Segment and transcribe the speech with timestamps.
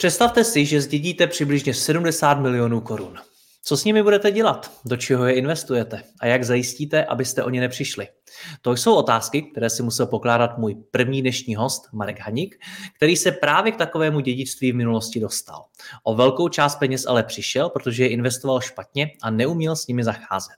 [0.00, 3.18] Představte si, že zdědíte přibližně 70 milionů korun.
[3.62, 4.72] Co s nimi budete dělat?
[4.84, 6.02] Do čeho je investujete?
[6.20, 8.08] A jak zajistíte, abyste o ně nepřišli?
[8.62, 12.56] To jsou otázky, které si musel pokládat můj první dnešní host, Marek Haník,
[12.96, 15.64] který se právě k takovému dědictví v minulosti dostal.
[16.02, 20.56] O velkou část peněz ale přišel, protože je investoval špatně a neuměl s nimi zacházet.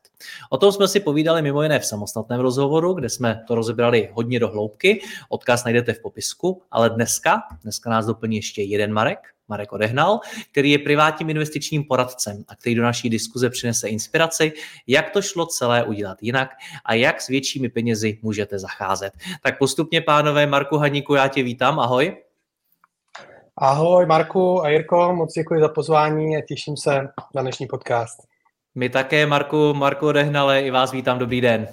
[0.50, 4.40] O tom jsme si povídali mimo jiné v samostatném rozhovoru, kde jsme to rozebrali hodně
[4.40, 5.00] do hloubky.
[5.28, 10.20] Odkaz najdete v popisku, ale dneska, dneska nás doplní ještě jeden Marek, Marek Odehnal,
[10.52, 14.52] který je privátním investičním poradcem a který do naší diskuze přinese inspiraci,
[14.86, 16.50] jak to šlo celé udělat jinak
[16.84, 19.12] a jak s většími penězi můžete zacházet.
[19.42, 22.16] Tak postupně, pánové, Marku Haníku, já tě vítám, ahoj.
[23.56, 28.18] Ahoj Marku a Jirko, moc děkuji za pozvání a těším se na dnešní podcast.
[28.74, 31.68] My také, Marku, Marku Odehnale, i vás vítám, dobrý den.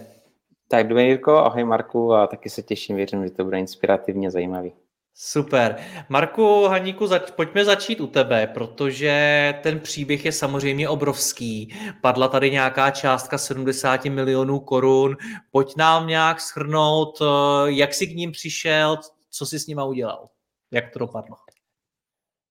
[0.68, 4.74] Tak dobrý Jirko, ahoj Marku a taky se těším, věřím, že to bude inspirativně zajímavý.
[5.22, 5.76] Super.
[6.10, 11.76] Marku Haníku, zač- pojďme začít u tebe, protože ten příběh je samozřejmě obrovský.
[12.02, 15.18] Padla tady nějaká částka 70 milionů korun.
[15.52, 17.26] Pojď nám nějak schrnout, eh,
[17.66, 18.98] jak jsi k ním přišel,
[19.32, 20.28] co jsi s nima udělal.
[20.72, 21.36] Jak to dopadlo?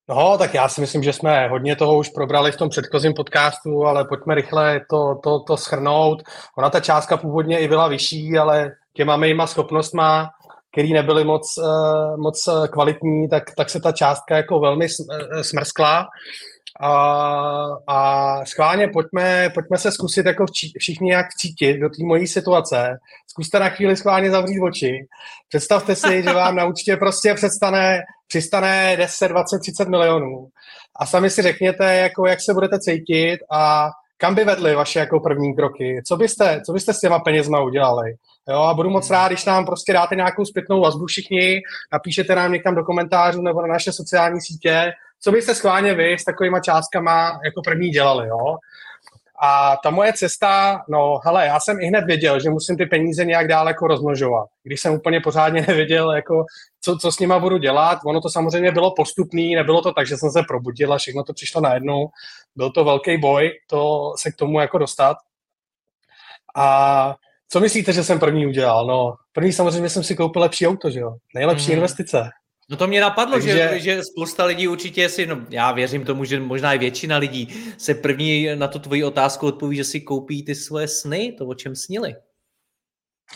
[0.08, 3.86] No, tak já si myslím, že jsme hodně toho už probrali v tom předchozím podcastu,
[3.86, 6.22] ale pojďme rychle to, to, to schrnout.
[6.58, 10.30] Ona ta částka původně i byla vyšší, ale těma mýma schopnostma
[10.72, 15.44] který nebyly moc, uh, moc eh, kvalitní, tak, tak se ta částka jako velmi eh,
[15.44, 16.06] smrskla.
[16.80, 16.92] A,
[17.86, 20.44] a schválně pojďme, pojďme se zkusit jako
[20.78, 22.98] všichni jak cítit do té mojí situace.
[23.26, 25.06] Zkuste na chvíli schválně zavřít oči.
[25.48, 30.48] Představte si, že vám na účtě prostě přestane, přistane 10, 20, 30 milionů.
[31.00, 35.20] A sami si řekněte, jako jak se budete cítit a kam by vedly vaše jako
[35.20, 36.02] první kroky?
[36.06, 38.14] Co byste, co byste s těma penězma udělali?
[38.48, 41.60] Jo, a budu moc rád, když nám prostě dáte nějakou zpětnou vazbu všichni,
[41.92, 46.24] napíšete nám někam do komentářů nebo na naše sociální sítě, co byste schválně vy s
[46.24, 48.56] takovýma částkama jako první dělali, jo?
[49.40, 53.24] A ta moje cesta, no hele, já jsem i hned věděl, že musím ty peníze
[53.24, 54.48] nějak dál jako rozmnožovat.
[54.62, 56.44] Když jsem úplně pořádně nevěděl, jako,
[56.80, 60.16] co, co s nima budu dělat, ono to samozřejmě bylo postupný, nebylo to tak, že
[60.16, 62.08] jsem se probudil a všechno to přišlo najednou.
[62.56, 65.16] Byl to velký boj, to se k tomu jako dostat.
[66.56, 67.14] A
[67.48, 68.86] co myslíte, že jsem první udělal?
[68.86, 71.16] No, první samozřejmě jsem si koupil lepší auto, že jo?
[71.34, 71.72] Nejlepší mm.
[71.72, 72.30] investice.
[72.70, 73.70] No to mě napadlo, Takže...
[73.72, 77.48] že, že spousta lidí určitě si, no já věřím tomu, že možná i většina lidí
[77.78, 81.54] se první na tu tvoji otázku odpoví, že si koupí ty svoje sny, to o
[81.54, 82.14] čem snili.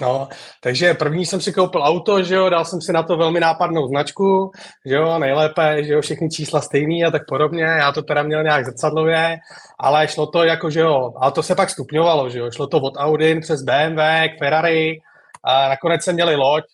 [0.00, 0.28] No,
[0.60, 3.88] takže první jsem si koupil auto, že jo, dal jsem si na to velmi nápadnou
[3.88, 4.50] značku,
[4.86, 8.42] že jo, nejlépe, že jo, všechny čísla stejný a tak podobně, já to teda měl
[8.42, 9.38] nějak zrcadlově,
[9.80, 12.80] ale šlo to jako, že jo, ale to se pak stupňovalo, že jo, šlo to
[12.80, 14.00] od Audi přes BMW
[14.36, 15.00] k Ferrari
[15.44, 16.64] a nakonec jsem měli loď,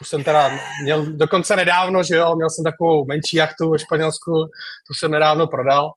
[0.00, 0.50] už jsem teda
[0.82, 4.32] měl dokonce nedávno, že jo, měl jsem takovou menší jachtu ve Španělsku,
[4.86, 5.90] tu jsem nedávno prodal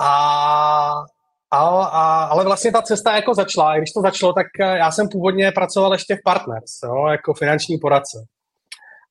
[0.00, 1.04] a
[1.50, 3.76] a, a, ale vlastně ta cesta jako začala.
[3.76, 7.78] když to začalo, tak eh, já jsem původně pracoval ještě v Partners, jo, jako finanční
[7.78, 8.26] poradce.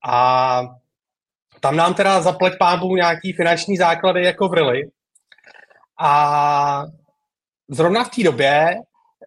[0.08, 0.62] A
[1.60, 4.90] tam nám teda zapleť pábu nějaký finanční základy jako vrily.
[6.00, 6.84] A
[7.68, 8.76] zrovna v té době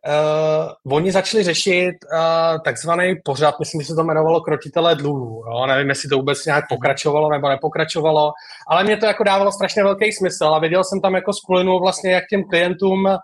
[0.06, 5.44] uh, oni začali řešit uh, takzvaný pořad, myslím, že se to jmenovalo Krotitelé dluhů.
[5.50, 5.66] Jo?
[5.66, 8.32] Nevím, jestli to vůbec nějak pokračovalo nebo nepokračovalo,
[8.68, 12.12] ale mě to jako dávalo strašně velký smysl a viděl jsem tam jako skulinu vlastně,
[12.12, 13.16] jak těm klientům uh,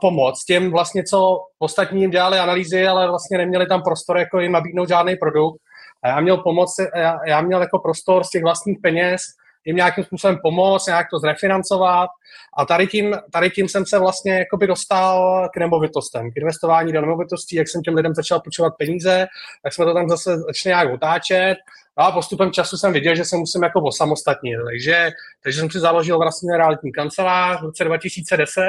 [0.00, 4.52] pomoct, těm vlastně, co ostatní jim dělali analýzy, ale vlastně neměli tam prostor jako jim
[4.52, 5.60] nabídnout žádný produkt.
[6.02, 9.20] A já měl pomoc, já, já měl jako prostor z těch vlastních peněz
[9.64, 12.10] jim nějakým způsobem pomoct, nějak to zrefinancovat.
[12.58, 17.00] A tady tím, tady tím jsem se vlastně jakoby dostal k nemovitostem, k investování do
[17.00, 19.26] nemovitostí, jak jsem těm lidem začal počovat peníze,
[19.62, 21.56] tak jsme to tam zase začali nějak otáčet.
[21.96, 24.58] A postupem času jsem viděl, že se musím jako osamostatnit.
[24.64, 25.10] Takže,
[25.42, 28.62] takže jsem si založil vlastně realitní kancelář v roce 2010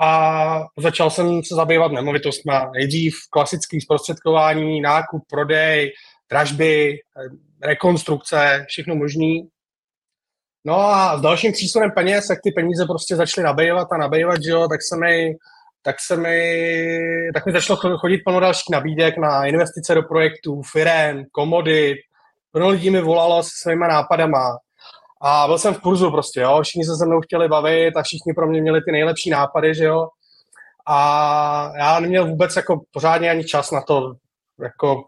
[0.00, 2.52] a začal jsem se zabývat nemovitostmi.
[2.72, 5.92] Nejdřív klasický zprostředkování, nákup, prodej,
[6.30, 6.98] dražby,
[7.62, 9.48] rekonstrukce, všechno možný.
[10.64, 14.50] No a s dalším přísunem peněz, jak ty peníze prostě začaly nabývat a nabývat, že
[14.50, 15.36] jo, tak se mi
[15.82, 21.24] tak se mi, tak mi začalo chodit plno dalších nabídek na investice do projektů, firem,
[21.32, 21.98] komodit.
[22.52, 24.58] Plno lidí mi volalo se svýma nápadama.
[25.22, 26.60] A byl jsem v kurzu prostě, jo.
[26.62, 29.84] Všichni se se mnou chtěli bavit a všichni pro mě měli ty nejlepší nápady, že
[29.84, 30.08] jo.
[30.86, 34.12] A já neměl vůbec jako pořádně ani čas na to,
[34.62, 35.02] jako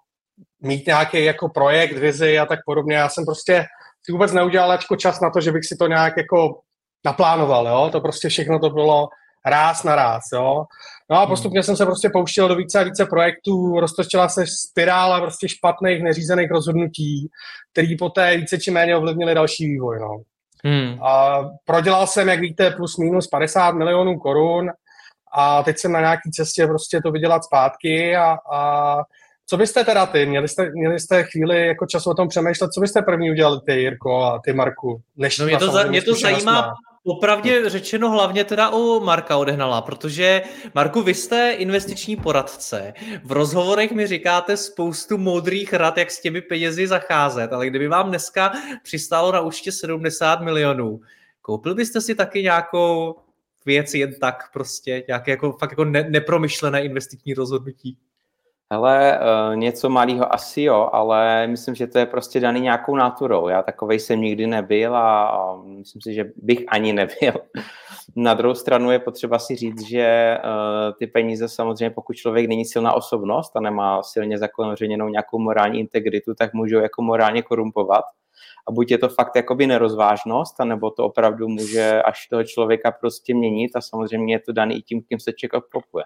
[0.60, 2.96] mít nějaký jako projekt, vizi a tak podobně.
[2.96, 3.64] Já jsem prostě
[4.06, 6.60] si vůbec neudělal jako čas na to, že bych si to nějak jako
[7.04, 7.88] naplánoval, jo.
[7.92, 9.08] To prostě všechno to bylo
[9.46, 10.64] ráz na ráz, jo.
[11.10, 11.28] No a hmm.
[11.28, 16.02] postupně jsem se prostě pouštěl do více a více projektů, roztočila se spirála prostě špatných,
[16.02, 17.28] neřízených rozhodnutí,
[17.72, 20.16] který poté více či méně ovlivnili další vývoj, no.
[20.64, 21.02] Hmm.
[21.02, 24.70] A prodělal jsem, jak víte, plus minus 50 milionů korun
[25.36, 28.96] a teď jsem na nějaké cestě prostě to vydělat zpátky a, a
[29.46, 30.26] co byste teda ty?
[30.26, 33.72] Měli jste, měli jste chvíli jako čas o tom přemýšlet, co byste první udělali ty,
[33.72, 35.02] Jirko a ty, Marku?
[35.16, 36.74] Než no mě to, za, mě to zajímá,
[37.06, 40.42] Opravdě řečeno hlavně teda o Marka odehnala, protože
[40.74, 42.94] Marku, vy jste investiční poradce.
[43.24, 48.08] V rozhovorech mi říkáte spoustu moudrých rad, jak s těmi penězi zacházet, ale kdyby vám
[48.08, 48.52] dneska
[48.82, 51.00] přistálo na účtě 70 milionů,
[51.42, 53.16] koupil byste si taky nějakou
[53.66, 57.96] věc jen tak prostě, nějaké jako, fakt jako ne, nepromyšlené investiční rozhodnutí?
[58.74, 63.48] Hele, uh, něco malého asi jo, ale myslím, že to je prostě daný nějakou naturou.
[63.48, 67.32] Já takovej jsem nikdy nebyl a, myslím si, že bych ani nebyl.
[68.16, 72.64] Na druhou stranu je potřeba si říct, že uh, ty peníze samozřejmě, pokud člověk není
[72.64, 78.04] silná osobnost a nemá silně zakořeněnou nějakou morální integritu, tak můžou jako morálně korumpovat.
[78.68, 83.34] A buď je to fakt jakoby nerozvážnost, anebo to opravdu může až toho člověka prostě
[83.34, 86.04] měnit a samozřejmě je to daný i tím, kým se člověk obklopuje.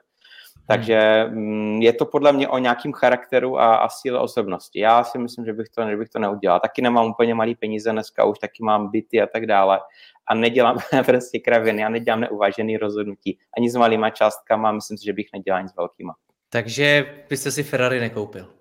[0.69, 4.81] Takže mm, je to podle mě o nějakým charakteru a, a síle osobnosti.
[4.81, 6.61] Já si myslím, že bych to, že bych to neudělal.
[6.61, 9.81] Taky nemám úplně malý peníze dneska, už taky mám byty a tak dále.
[10.27, 13.39] A nedělám prostě kraviny, já nedělám neuvážený rozhodnutí.
[13.57, 16.15] Ani s malýma částkama, myslím si, že bych nedělal nic s velkýma.
[16.49, 18.58] Takže byste si Ferrari nekoupil?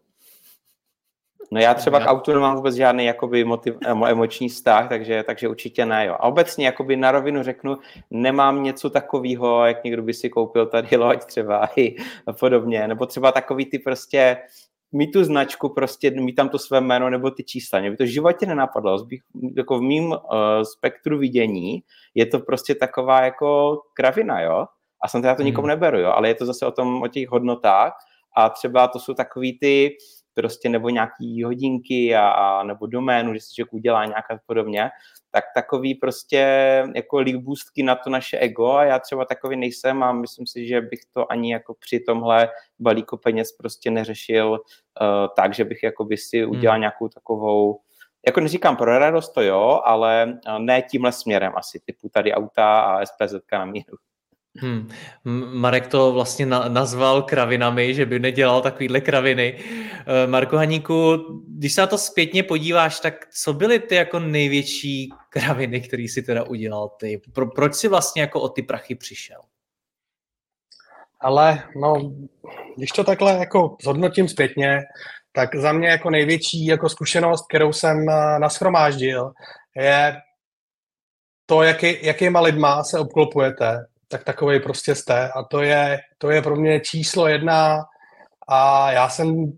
[1.51, 5.85] No já třeba k autu nemám vůbec žádný jakoby motiv, emoční vztah, takže, takže určitě
[5.85, 6.05] ne.
[6.05, 6.13] Jo.
[6.13, 7.77] A obecně jakoby na rovinu řeknu,
[8.11, 11.95] nemám něco takového, jak někdo by si koupil tady loď třeba i
[12.39, 14.37] podobně, nebo třeba takový ty prostě
[14.91, 17.79] mít tu značku, prostě mít tam to své jméno nebo ty čísla.
[17.79, 19.05] Mě by to v životě nenapadlo.
[19.05, 19.21] Bych,
[19.57, 20.17] jako v mým uh,
[20.63, 21.83] spektru vidění
[22.15, 24.65] je to prostě taková jako kravina, jo?
[25.03, 25.69] A jsem teda to nikomu hmm.
[25.69, 26.11] neberu, jo?
[26.15, 27.93] Ale je to zase o tom, o těch hodnotách
[28.37, 29.97] a třeba to jsou takový ty,
[30.37, 34.89] prostě nebo nějaký hodinky a, a nebo doménu, že si člověk udělá nějaká podobně,
[35.31, 36.39] tak takový prostě
[36.95, 40.81] jako líbůstky na to naše ego a já třeba takový nejsem a myslím si, že
[40.81, 42.49] bych to ani jako při tomhle
[42.79, 44.57] balíku peněz prostě neřešil uh,
[45.35, 46.81] tak, že bych jako by si udělal hmm.
[46.81, 47.79] nějakou takovou
[48.27, 52.81] jako neříkám pro radost to jo, ale eh, ne tímhle směrem asi, typu tady auta
[52.81, 53.97] a SPZ na míru.
[54.59, 54.89] Hmm.
[55.53, 59.59] Marek to vlastně na, nazval kravinami, že by nedělal takovýhle kraviny.
[59.59, 61.17] Eh, Marko Haníku,
[61.47, 66.21] když se na to zpětně podíváš, tak co byly ty jako největší kraviny, které si
[66.21, 67.21] teda udělal ty?
[67.33, 69.41] Pro, proč si vlastně jako o ty prachy přišel?
[71.19, 72.13] Ale no,
[72.77, 74.79] když to takhle jako zhodnotím zpětně,
[75.31, 79.31] tak za mě jako největší jako zkušenost, kterou jsem eh, naschromáždil,
[79.75, 80.15] je
[81.45, 85.29] to, jaký, jakýma lidma se obklopujete, tak takový prostě jste.
[85.29, 87.83] A to je, to je pro mě číslo jedna
[88.49, 89.51] a já jsem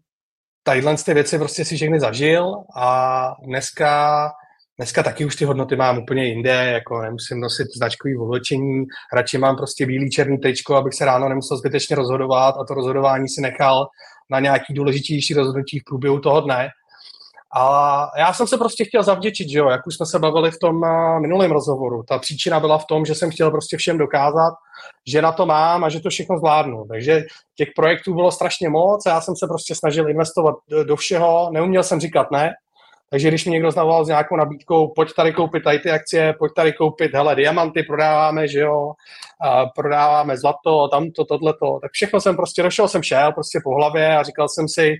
[0.63, 4.32] tadyhle ty věci prostě si všechny zažil a dneska,
[4.77, 9.56] dneska taky už ty hodnoty mám úplně jinde, jako nemusím nosit značkový oblečení, radši mám
[9.56, 13.88] prostě bílý černý tečko, abych se ráno nemusel zbytečně rozhodovat a to rozhodování si nechal
[14.32, 16.70] na nějaký důležitější rozhodnutí v průběhu toho dne.
[17.56, 20.60] A já jsem se prostě chtěl zavděčit, že jo, jak už jsme se bavili v
[20.60, 22.03] tom uh, minulém rozhovoru.
[22.03, 24.53] Ta příčina byla v tom, že jsem chtěl prostě všem dokázat,
[25.08, 26.86] že na to mám a že to všechno zvládnu.
[26.89, 27.24] Takže
[27.56, 31.84] těch projektů bylo strašně moc a já jsem se prostě snažil investovat do, všeho, neuměl
[31.84, 32.53] jsem říkat ne,
[33.12, 36.51] takže když mi někdo zavolal s nějakou nabídkou, pojď tady koupit tady ty akcie, pojď
[36.56, 38.94] tady koupit, hele, diamanty prodáváme, že jo,
[39.41, 44.18] a prodáváme zlato, tamto, tohleto, tak všechno jsem prostě, došel jsem šel prostě po hlavě
[44.18, 44.96] a říkal jsem si,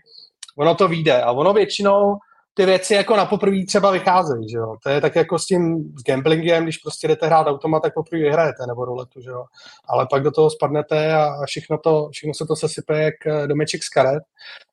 [0.58, 1.22] ono to vyjde.
[1.22, 2.18] A ono většinou
[2.60, 4.76] ty věci jako na poprvé třeba vycházejí, že jo.
[4.84, 8.22] To je tak jako s tím s gamblingem, když prostě jdete hrát automat, tak poprvé
[8.22, 9.44] vyhrajete, nebo ruletu, že jo.
[9.90, 13.84] Ale pak do toho spadnete a všechno, to, všechno se to sesype jak eh, domeček
[13.84, 14.24] z karet.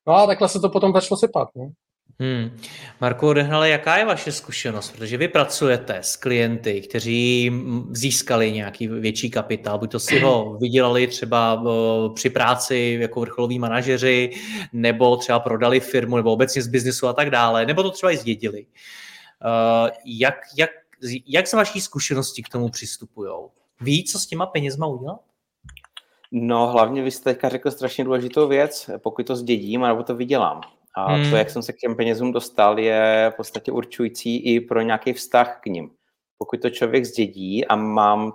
[0.07, 1.71] No a takhle se to potom začalo sypat, ne?
[2.20, 2.58] Hmm.
[3.00, 4.90] Marko Odehnale, jaká je vaše zkušenost?
[4.90, 7.52] Protože vy pracujete s klienty, kteří
[7.90, 11.64] získali nějaký větší kapitál, buď to si ho vydělali třeba
[12.14, 14.30] při práci jako vrcholoví manažeři,
[14.73, 18.16] nebo třeba prodali firmu, nebo obecně z biznesu a tak dále, nebo to třeba i
[18.16, 18.66] zdědili.
[20.04, 20.70] Jak, jak
[21.26, 23.30] jak z vaší zkušenosti k tomu přistupují?
[23.80, 25.20] Ví, co s těma penězma udělat?
[26.32, 30.61] No, hlavně vy jste teďka řekl strašně důležitou věc, pokud to zdědím, nebo to vydělám.
[30.96, 31.30] A hmm.
[31.30, 35.12] to, jak jsem se k těm penězům dostal, je v podstatě určující i pro nějaký
[35.12, 35.90] vztah k ním.
[36.38, 38.32] Pokud to člověk zdědí a mám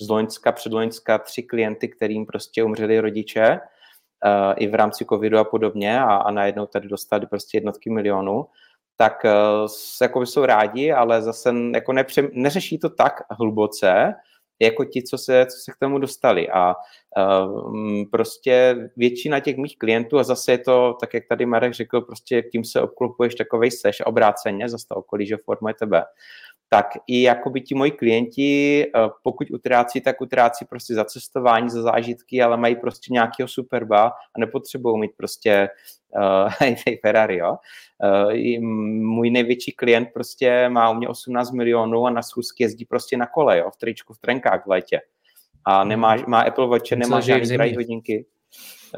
[0.00, 5.38] z Loňska, před Loňska tři klienty, kterým prostě umřeli rodiče, uh, i v rámci covidu
[5.38, 8.46] a podobně a, a najednou tady dostali prostě jednotky milionů,
[8.96, 9.70] tak uh,
[10.02, 14.14] jako jsou rádi, ale zase jako nepře- neřeší to tak hluboce,
[14.60, 16.48] jako ti, co se, co se k tomu dostali.
[16.50, 16.74] A
[17.16, 22.00] uh, prostě většina těch mých klientů, a zase je to, tak jak tady Marek řekl,
[22.00, 26.04] prostě tím se obklopuješ takovej seš obráceně, zase to okolí, že formuje tebe,
[26.68, 31.82] tak i jakoby ti moji klienti, eh, pokud utrácí, tak utrácí prostě za cestování, za
[31.82, 35.68] zážitky, ale mají prostě nějakého superba a nepotřebují mít prostě
[36.66, 37.56] uh, Ferrari, jo.
[38.04, 38.60] Uh,
[39.00, 43.26] můj největší klient prostě má u mě 18 milionů a na schůzky jezdí prostě na
[43.26, 45.00] kole, jo, v tričku, v trenkách v létě.
[45.64, 48.26] A nemá, má Apple Watch, nemá žádný hodinky.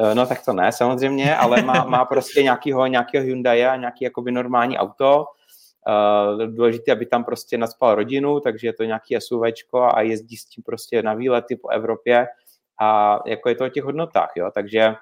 [0.00, 4.04] Uh, no tak to ne, samozřejmě, ale má, má prostě nějakýho, nějakýho Hyundai a nějaký
[4.04, 5.24] jakoby normální auto,
[6.46, 10.64] důležité, aby tam prostě naspal rodinu, takže je to nějaký SUVčko a jezdí s tím
[10.64, 12.26] prostě na výlety po Evropě
[12.80, 14.94] a jako je to o těch hodnotách, jo, takže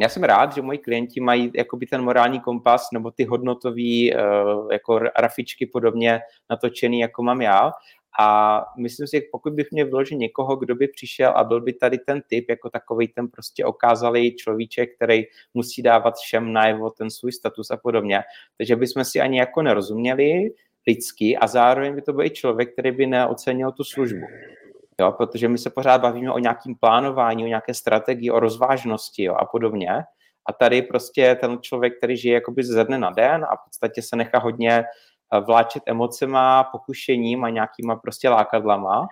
[0.00, 4.72] já jsem rád, že moji klienti mají jakoby ten morální kompas nebo ty hodnotové uh,
[4.72, 7.72] jako rafičky podobně natočený, jako mám já
[8.18, 11.98] a myslím si, pokud bych měl vyložit někoho, kdo by přišel a byl by tady
[11.98, 15.24] ten typ, jako takový ten prostě okázalý človíček, který
[15.54, 18.20] musí dávat všem najevo ten svůj status a podobně.
[18.58, 20.50] Takže bychom si ani jako nerozuměli
[20.86, 24.26] lidsky a zároveň by to byl i člověk, který by neocenil tu službu.
[25.00, 29.34] Jo, protože my se pořád bavíme o nějakém plánování, o nějaké strategii, o rozvážnosti jo,
[29.34, 29.90] a podobně.
[30.48, 34.02] A tady prostě ten člověk, který žije jakoby ze dne na den a v podstatě
[34.02, 34.84] se nechá hodně
[35.46, 39.06] vláčet emocema, pokušením a nějakýma prostě lákadlama,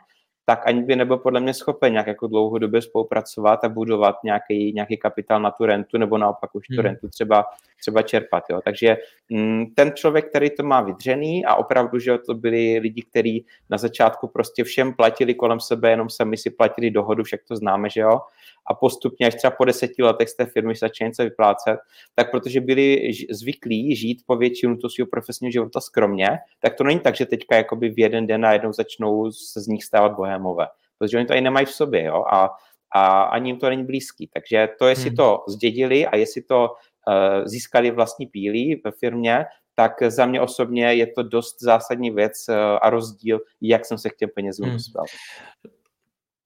[0.44, 4.96] tak ani by nebyl podle mě schopen nějak jako dlouhodobě spolupracovat a budovat nějaký, nějaký
[4.96, 6.84] kapitál na tu rentu, nebo naopak už tu hmm.
[6.84, 7.44] rentu třeba,
[7.84, 8.44] třeba čerpat.
[8.50, 8.60] Jo.
[8.64, 8.96] Takže
[9.28, 13.78] mm, ten člověk, který to má vydřený a opravdu, že to byli lidi, kteří na
[13.78, 18.00] začátku prostě všem platili kolem sebe, jenom sami si platili dohodu, však to známe, že
[18.00, 18.20] jo,
[18.66, 21.78] a postupně až třeba po deseti letech z té firmy začne něco vyplácet,
[22.14, 26.28] tak protože byli zvyklí žít po většinu toho svého profesního života skromně,
[26.60, 29.84] tak to není tak, že teďka jakoby v jeden den najednou začnou se z nich
[29.84, 30.66] stávat bohémové,
[30.98, 32.50] protože oni to i nemají v sobě, jo, a,
[32.94, 34.30] a ani jim to není blízký.
[34.32, 35.16] Takže to, jestli hmm.
[35.16, 36.74] to zdědili a jestli to
[37.44, 39.44] získali vlastní pílí ve firmě,
[39.74, 44.10] tak za mě osobně je to dost zásadní věc uh, a rozdíl, jak jsem se
[44.10, 44.76] k těm penězům hmm.
[44.76, 45.04] dostal.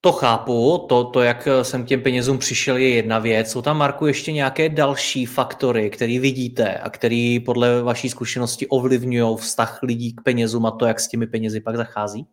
[0.00, 3.50] To chápu, to, to, jak jsem k těm penězům přišel, je jedna věc.
[3.50, 9.36] Jsou tam, Marku, ještě nějaké další faktory, které vidíte a které podle vaší zkušenosti ovlivňují
[9.36, 12.26] vztah lidí k penězům a to, jak s těmi penězi pak zachází?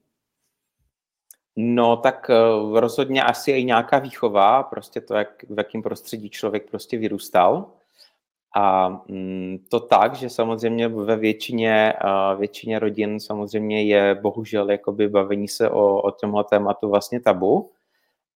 [1.55, 2.29] No, tak
[2.73, 7.71] rozhodně asi i nějaká výchova, prostě to, jak, v jakém prostředí člověk prostě vyrůstal.
[8.57, 11.93] A mm, to tak, že samozřejmě ve většině,
[12.37, 17.71] většině rodin samozřejmě je bohužel jakoby bavení se o, o tomhle tématu vlastně tabu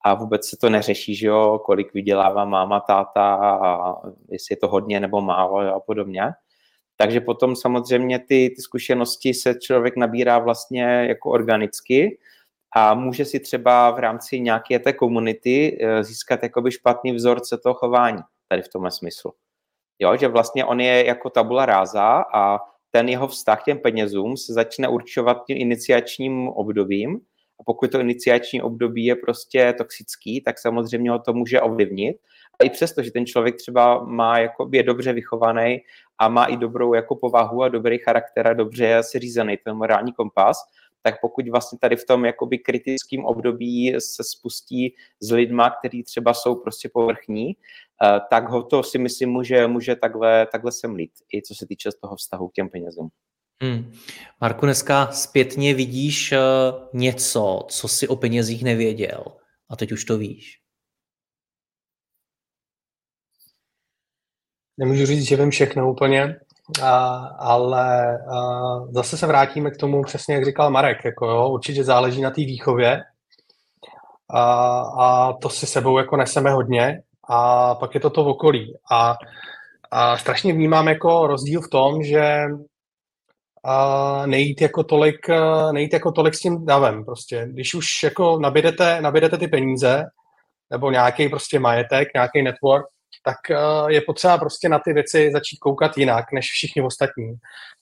[0.06, 3.96] a vůbec se to neřeší, že jo, kolik vydělává máma, táta a
[4.30, 6.24] jestli je to hodně nebo málo a podobně.
[6.98, 12.20] Takže potom samozřejmě ty, ty zkušenosti se člověk nabírá vlastně jako organicky
[12.76, 17.76] a může si třeba v rámci nějaké té komunity eh, získat jakoby špatný vzorce toho
[17.76, 19.34] chování tady v tomhle smyslu.
[20.00, 22.60] Jo, že vlastně on je jako tabula ráza a
[22.92, 27.20] ten jeho vztah k těm penězům se začne určovat tím iniciačním obdobím
[27.60, 32.18] a pokud to iniciační období je prostě toxický, tak samozřejmě ho to může ovlivnit.
[32.62, 35.82] A i přesto, že ten člověk třeba má, jako, je dobře vychovaný
[36.20, 40.14] a má i dobrou jako povahu a dobrý charakter a dobře si řízený ten morální
[40.14, 40.58] kompas,
[41.02, 46.34] tak pokud vlastně tady v tom jakoby kritickém období se spustí s lidma, kteří třeba
[46.34, 51.42] jsou prostě povrchní, eh, tak ho to si myslím může, může takhle, takhle semlít, i
[51.42, 53.10] co se týče toho vztahu k těm penězům.
[53.64, 53.94] Hmm.
[54.42, 56.38] Marku, dneska zpětně vidíš uh,
[56.94, 59.24] něco, co si o penězích nevěděl
[59.70, 60.60] a teď už to víš.
[64.78, 66.40] Nemůžu říct, že vím všechno úplně,
[66.84, 71.06] a, ale a, zase se vrátíme k tomu přesně, jak říkal Marek.
[71.06, 73.04] Jako jo, určitě záleží na té výchově
[74.30, 74.44] a,
[75.00, 78.74] a to si sebou jako neseme hodně a pak je to to v okolí.
[78.92, 79.16] A,
[79.92, 82.42] a strašně vnímám jako rozdíl v tom, že
[83.66, 85.28] a nejít jako tolik,
[85.72, 87.06] nejít jako tolik s tím davem.
[87.06, 87.48] Prostě.
[87.52, 90.04] Když už jako nabídete, nabídete ty peníze,
[90.72, 92.86] nebo nějaký prostě majetek, nějaký network,
[93.24, 93.38] tak
[93.88, 97.36] je potřeba prostě na ty věci začít koukat jinak, než všichni ostatní.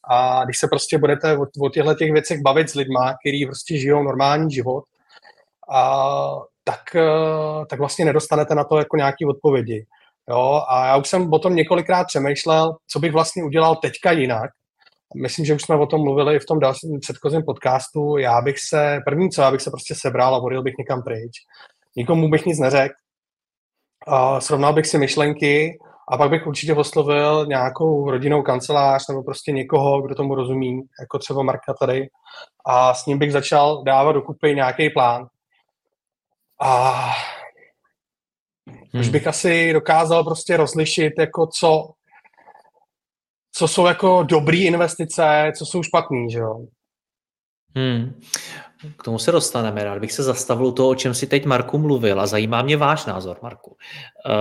[0.09, 3.77] A když se prostě budete o, o těchto těch věcech bavit s lidma, kteří prostě
[3.77, 4.83] žijou normální život,
[5.71, 6.81] a, tak,
[7.69, 9.85] tak vlastně nedostanete na to jako nějaké odpovědi.
[10.29, 14.49] Jo, a já už jsem o tom několikrát přemýšlel, co bych vlastně udělal teďka jinak.
[15.15, 18.17] Myslím, že už jsme o tom mluvili v tom dalším předchozím podcastu.
[18.17, 21.31] Já bych se, první co, já bych se prostě sebral a vodil bych někam pryč.
[21.95, 22.93] Nikomu bych nic neřekl.
[24.07, 29.51] A srovnal bych si myšlenky a pak bych určitě oslovil nějakou rodinnou kancelář nebo prostě
[29.51, 32.07] někoho, kdo tomu rozumí, jako třeba Marka tady.
[32.65, 35.27] A s ním bych začal dávat dokupy nějaký plán.
[36.61, 37.03] A
[38.93, 39.01] Hmm.
[39.01, 41.89] Už bych asi dokázal prostě rozlišit, jako co,
[43.51, 46.65] co jsou jako dobrý investice, co jsou špatný, že jo.
[47.75, 48.21] Hmm.
[48.97, 49.83] K tomu se dostaneme.
[49.83, 53.05] Rád bych se zastavil to, o čem si teď Marku mluvil a zajímá mě váš
[53.05, 53.69] názor, Marku.
[53.69, 54.33] Uh,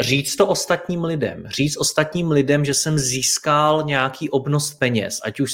[0.00, 1.44] říct to ostatním lidem.
[1.46, 5.52] Říct ostatním lidem, že jsem získal nějaký obnos peněz, ať už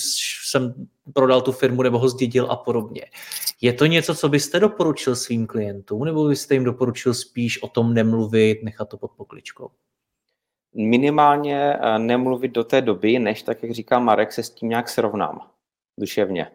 [0.51, 0.75] jsem
[1.15, 3.03] prodal tu firmu nebo ho zdědil a podobně.
[3.61, 7.95] Je to něco, co byste doporučil svým klientům, nebo byste jim doporučil spíš o tom
[7.95, 9.71] nemluvit, nechat to pod pokličkou?
[10.75, 14.89] Minimálně eh, nemluvit do té doby, než, tak jak říká Marek, se s tím nějak
[14.89, 15.41] srovnám
[15.99, 16.51] duševně.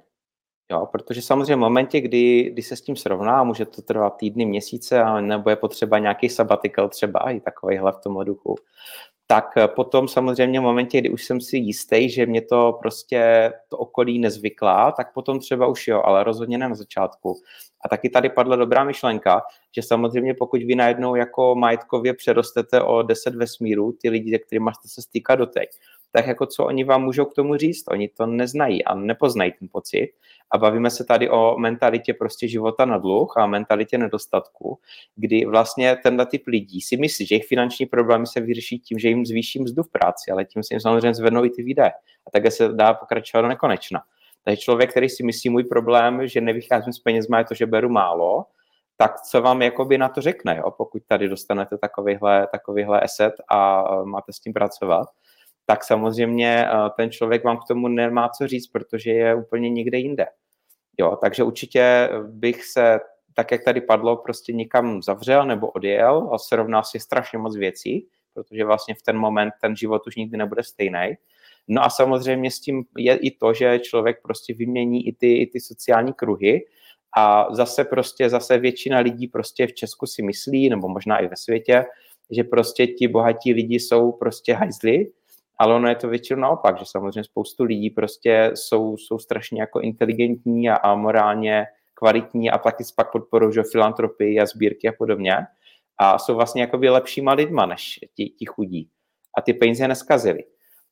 [0.71, 4.45] Jo, protože samozřejmě v momentě, kdy, kdy se s tím srovná, může to trvat týdny,
[4.45, 8.55] měsíce, nebo je potřeba nějaký sabbatical třeba i takovýhle v tom duchu,
[9.27, 13.77] tak potom samozřejmě v momentě, kdy už jsem si jistý, že mě to prostě to
[13.77, 17.35] okolí nezvyklá, tak potom třeba už jo, ale rozhodně ne na začátku.
[17.85, 19.41] A taky tady padla dobrá myšlenka,
[19.75, 24.69] že samozřejmě pokud vy najednou jako majetkově přerostete o 10 vesmírů, ty lidi, se kterými
[24.73, 25.69] jste se stýkat doteď,
[26.11, 27.83] tak jako co oni vám můžou k tomu říct?
[27.87, 30.11] Oni to neznají a nepoznají ten pocit.
[30.51, 34.79] A bavíme se tady o mentalitě prostě života na dluh a mentalitě nedostatku,
[35.15, 39.07] kdy vlastně tenhle typ lidí si myslí, že jejich finanční problémy se vyřeší tím, že
[39.07, 41.91] jim zvýší mzdu v práci, ale tím se jim samozřejmě zvednou i ty výdaje.
[42.27, 44.01] A také se dá pokračovat do nekonečna.
[44.45, 47.89] Takže člověk, který si myslí, můj problém, že nevycházím z penězma, je to, že beru
[47.89, 48.45] málo,
[48.97, 50.71] tak co vám jakoby na to řekne, jo?
[50.71, 55.07] pokud tady dostanete takovýhle, takovýhle asset a máte s tím pracovat
[55.71, 59.97] tak samozřejmě eh, ten člověk vám k tomu nemá co říct, protože je úplně někde
[59.97, 60.25] jinde.
[60.99, 62.99] Jo, takže určitě bych se,
[63.33, 68.07] tak jak tady padlo, prostě nikam zavřel nebo odjel a srovnal si strašně moc věcí,
[68.33, 71.13] protože vlastně v ten moment ten život už nikdy nebude stejný.
[71.67, 75.47] No a samozřejmě s tím je i to, že člověk prostě vymění i ty, i
[75.47, 76.65] ty sociální kruhy
[77.17, 81.35] a zase prostě zase většina lidí prostě v Česku si myslí, nebo možná i ve
[81.35, 81.85] světě,
[82.31, 85.07] že prostě ti bohatí lidi jsou prostě hajzli,
[85.61, 89.79] ale ono je to většinou naopak, že samozřejmě spoustu lidí prostě jsou, jsou strašně jako
[89.79, 95.33] inteligentní a, a morálně kvalitní a taky pak podporují filantropii a sbírky a podobně
[95.97, 98.89] a jsou vlastně jako lepšíma lidma než ti, ti chudí
[99.37, 100.43] a ty peníze neskazili.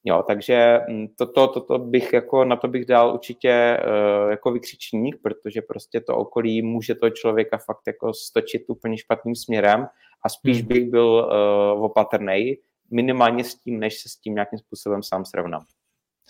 [0.03, 5.15] Jo, takže mm, toto, toto bych jako, na to bych dal určitě uh, jako vykřičník,
[5.23, 9.87] protože prostě to okolí může toho člověka fakt jako stočit úplně špatným směrem
[10.25, 10.67] a spíš hmm.
[10.67, 12.55] bych byl uh, opatrný,
[12.91, 15.65] minimálně s tím, než se s tím nějakým způsobem sám srovnám.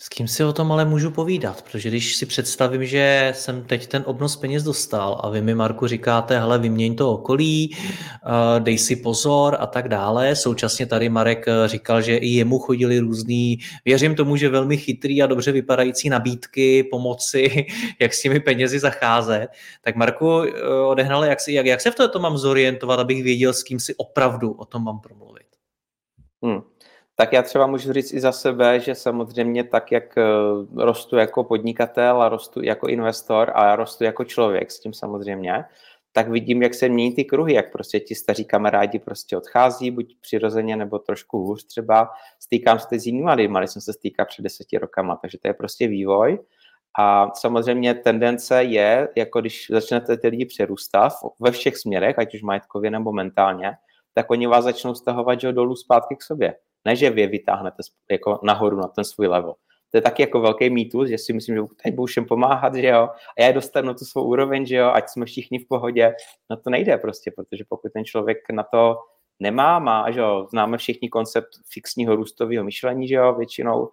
[0.02, 1.62] S kým si o tom ale můžu povídat?
[1.62, 5.86] Protože když si představím, že jsem teď ten obnos peněz dostal a vy mi, Marku,
[5.86, 10.36] říkáte, hele, vyměň to okolí, eh, dej si pozor a tak dále.
[10.36, 15.22] Současně tady Marek eh, říkal, že i jemu chodili různý, věřím tomu, že velmi chytrý
[15.22, 17.66] a dobře vypadající nabídky, pomoci,
[18.00, 19.50] jak s těmi penězi zacházet.
[19.84, 23.52] Tak Marku, eh, odehnali, jak, si, jak, jak se v to mám zorientovat, abych věděl,
[23.52, 25.49] s kým si opravdu o tom mám promluvit?
[26.42, 26.62] Hmm.
[27.14, 30.22] Tak já třeba můžu říct i za sebe, že samozřejmě tak, jak eh,
[30.76, 35.64] rostu jako podnikatel a rostu jako investor a rostu jako člověk s tím samozřejmě,
[36.12, 40.16] tak vidím, jak se mění ty kruhy, jak prostě ti staří kamarádi prostě odchází, buď
[40.20, 42.10] přirozeně nebo trošku hůř třeba.
[42.40, 45.54] Stýkám se s jinými lidmi, ale jsem se stýkal před deseti rokama, takže to je
[45.54, 46.38] prostě vývoj.
[46.98, 52.42] A samozřejmě tendence je, jako když začnete ty lidi přerůstat ve všech směrech, ať už
[52.42, 53.72] majetkově nebo mentálně,
[54.14, 56.54] tak oni vás začnou stahovat že dolů zpátky k sobě.
[56.84, 57.76] Ne, že vy vytáhnete
[58.10, 59.54] jako nahoru na ten svůj level.
[59.90, 62.86] To je taky jako velký mýtus, že si myslím, že teď budu všem pomáhat, že
[62.86, 66.14] jo, a já dostanu tu svou úroveň, že jo, ať jsme všichni v pohodě.
[66.50, 68.96] No to nejde prostě, protože pokud ten člověk na to
[69.40, 73.90] nemá, má, že jo, známe všichni koncept fixního růstového myšlení, že jo, většinou,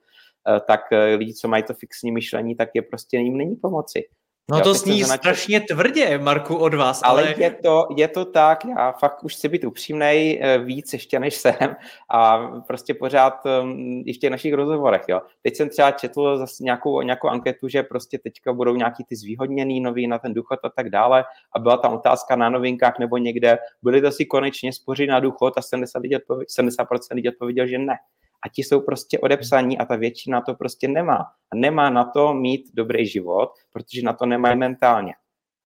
[0.49, 4.03] eh, tak eh, lidi, co mají to fixní myšlení, tak je prostě jim není pomoci.
[4.51, 7.01] No to zní strašně tvrdě, Marku, od vás.
[7.03, 10.93] Ale, ale je, to, je to tak, já fakt už chci být upřímnej eh, víc
[10.93, 11.75] ještě než jsem
[12.11, 15.21] a prostě pořád um, i v těch našich rozhovorech, jo.
[15.41, 19.81] Teď jsem třeba četl zase nějakou, nějakou anketu, že prostě teďka budou nějaký ty zvýhodněný
[19.81, 21.23] nový na ten důchod a tak dále
[21.55, 25.53] a byla tam otázka na novinkách nebo někde, byli to si konečně spořit na důchod
[25.57, 27.97] a 70%, lidí odpověděl, 70% lidí odpověděl, že ne
[28.45, 31.17] a ti jsou prostě odepsaní a ta většina to prostě nemá.
[31.53, 35.13] A nemá na to mít dobrý život, protože na to nemají mentálně.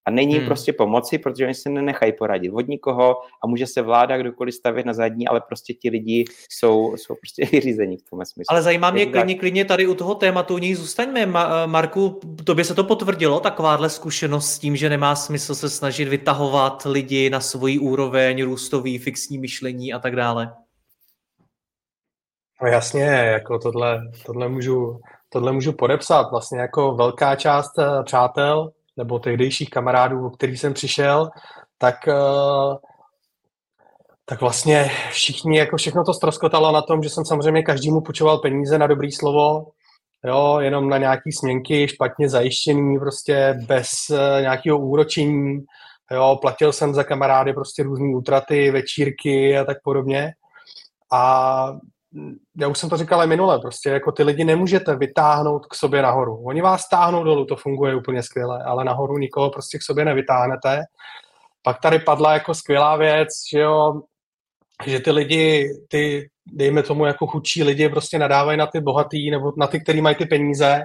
[0.07, 0.45] A není hmm.
[0.45, 4.85] prostě pomoci, protože oni se nenechají poradit od nikoho a může se vláda kdokoliv stavět
[4.85, 8.45] na zadní, ale prostě ti lidi jsou, jsou prostě vyřízení v tom smyslu.
[8.49, 11.25] Ale zajímá mě klidně, klidně tady u toho tématu, u něj zůstaňme.
[11.65, 16.83] Marku, tobě se to potvrdilo, takováhle zkušenost s tím, že nemá smysl se snažit vytahovat
[16.85, 20.53] lidi na svoji úroveň, růstový, fixní myšlení a tak dále?
[22.61, 26.31] No jasně, jako tohle, tohle, můžu, tohle můžu podepsat.
[26.31, 31.29] Vlastně jako velká část eh, přátel nebo tehdejších kamarádů, o kterých jsem přišel,
[31.77, 32.75] tak, eh,
[34.25, 38.77] tak vlastně všichni, jako všechno to ztroskotalo na tom, že jsem samozřejmě každému půjčoval peníze
[38.77, 39.65] na dobrý slovo,
[40.25, 45.65] jo, jenom na nějaký směnky, špatně zajištěný, prostě bez eh, nějakého úročení,
[46.11, 50.33] jo, platil jsem za kamarády prostě různé útraty, večírky a tak podobně.
[51.11, 51.73] A
[52.57, 56.43] já už jsem to říkal minule, prostě jako ty lidi nemůžete vytáhnout k sobě nahoru.
[56.45, 60.81] Oni vás táhnou dolů, to funguje úplně skvěle, ale nahoru nikoho prostě k sobě nevytáhnete.
[61.63, 64.01] Pak tady padla jako skvělá věc, že jo,
[64.85, 69.53] že ty lidi, ty, dejme tomu jako chudší lidi, prostě nadávají na ty bohatý nebo
[69.57, 70.81] na ty, kteří mají ty peníze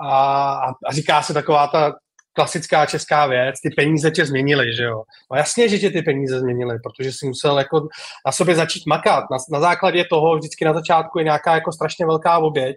[0.00, 0.52] a,
[0.86, 1.94] a říká se taková ta
[2.36, 5.02] klasická česká věc, ty peníze tě změnily, že jo.
[5.30, 7.88] No jasně, že tě ty peníze změnily, protože jsi musel jako
[8.26, 9.24] na sobě začít makat.
[9.30, 12.76] Na, na základě toho vždycky na začátku je nějaká jako strašně velká oběť.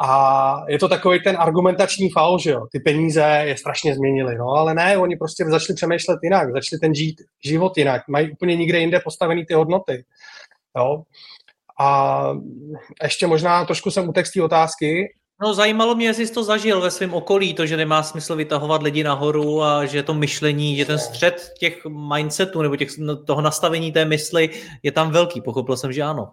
[0.00, 2.66] A je to takový ten argumentační faul, že jo.
[2.72, 6.94] Ty peníze je strašně změnily, no ale ne, oni prostě začali přemýšlet jinak, začali ten
[6.94, 10.04] žít, život jinak, mají úplně nikde jinde postavený ty hodnoty.
[10.78, 11.02] Jo.
[11.80, 12.30] A
[13.02, 16.90] ještě možná trošku jsem u té otázky, No zajímalo mě, jestli jsi to zažil ve
[16.90, 20.98] svém okolí, to, že nemá smysl vytahovat lidi nahoru a že to myšlení, že ten
[20.98, 24.50] střed těch mindsetů nebo těch, no, toho nastavení té mysli
[24.82, 25.40] je tam velký.
[25.40, 26.28] Pochopil jsem, že ano.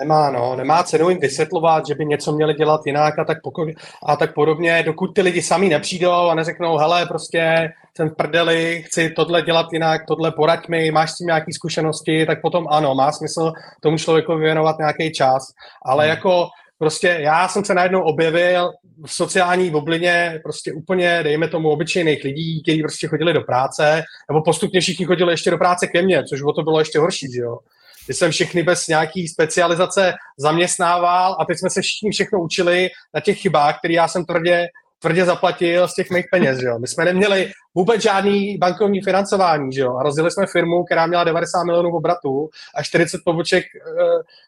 [0.00, 3.74] Nemá, no, nemá cenu jim vysvětlovat, že by něco měli dělat jinak a tak, poko-
[4.06, 8.82] a tak podobně, dokud ty lidi sami nepřijdou a neřeknou, hele, prostě jsem v prdeli,
[8.86, 12.94] chci tohle dělat jinak, tohle poraď mi, máš s tím nějaké zkušenosti, tak potom ano,
[12.94, 15.42] má smysl tomu člověku věnovat nějaký čas,
[15.84, 16.10] ale hmm.
[16.10, 18.72] jako prostě já jsem se najednou objevil
[19.06, 24.42] v sociální bublině prostě úplně, dejme tomu, obyčejných lidí, kteří prostě chodili do práce, nebo
[24.42, 27.40] postupně všichni chodili ještě do práce ke mně, což o to bylo ještě horší, že
[27.40, 27.58] jo.
[28.06, 33.20] Když jsem všechny bez nějaký specializace zaměstnával a teď jsme se všichni všechno učili na
[33.20, 34.66] těch chybách, které já jsem tvrdě,
[35.04, 36.78] tvrdě zaplatil z těch mých peněz, že jo.
[36.78, 39.96] My jsme neměli vůbec žádný bankovní financování, že jo.
[39.96, 43.80] A rozjeli jsme firmu, která měla 90 milionů obratu a 40 poboček eh,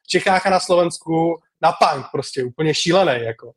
[0.03, 3.53] v Čechách a na Slovensku na punk, prostě úplně šílený, jako.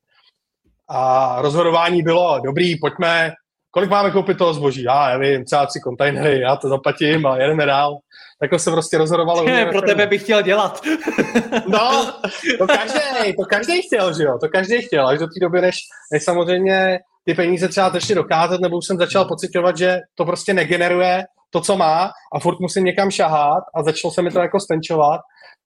[0.87, 3.31] A rozhodování bylo, dobrý, pojďme,
[3.71, 4.83] kolik máme koupit toho zboží?
[4.83, 7.97] Já nevím, třeba tři kontejnery, já to zaplatím a jedeme dál.
[8.39, 9.43] Tak se prostě rozhodovalo.
[9.43, 10.81] Ne, pro tebe bych chtěl dělat.
[11.67, 12.13] no,
[12.57, 15.75] to každý, to každý chtěl, že jo, to každý chtěl, až do té doby, než,
[16.13, 20.53] než samozřejmě ty peníze třeba začaly dokázat, nebo už jsem začal pocitovat, že to prostě
[20.53, 24.59] negeneruje to, co má a furt musím někam šahat a začalo se mi to jako
[24.59, 25.21] stenčovat,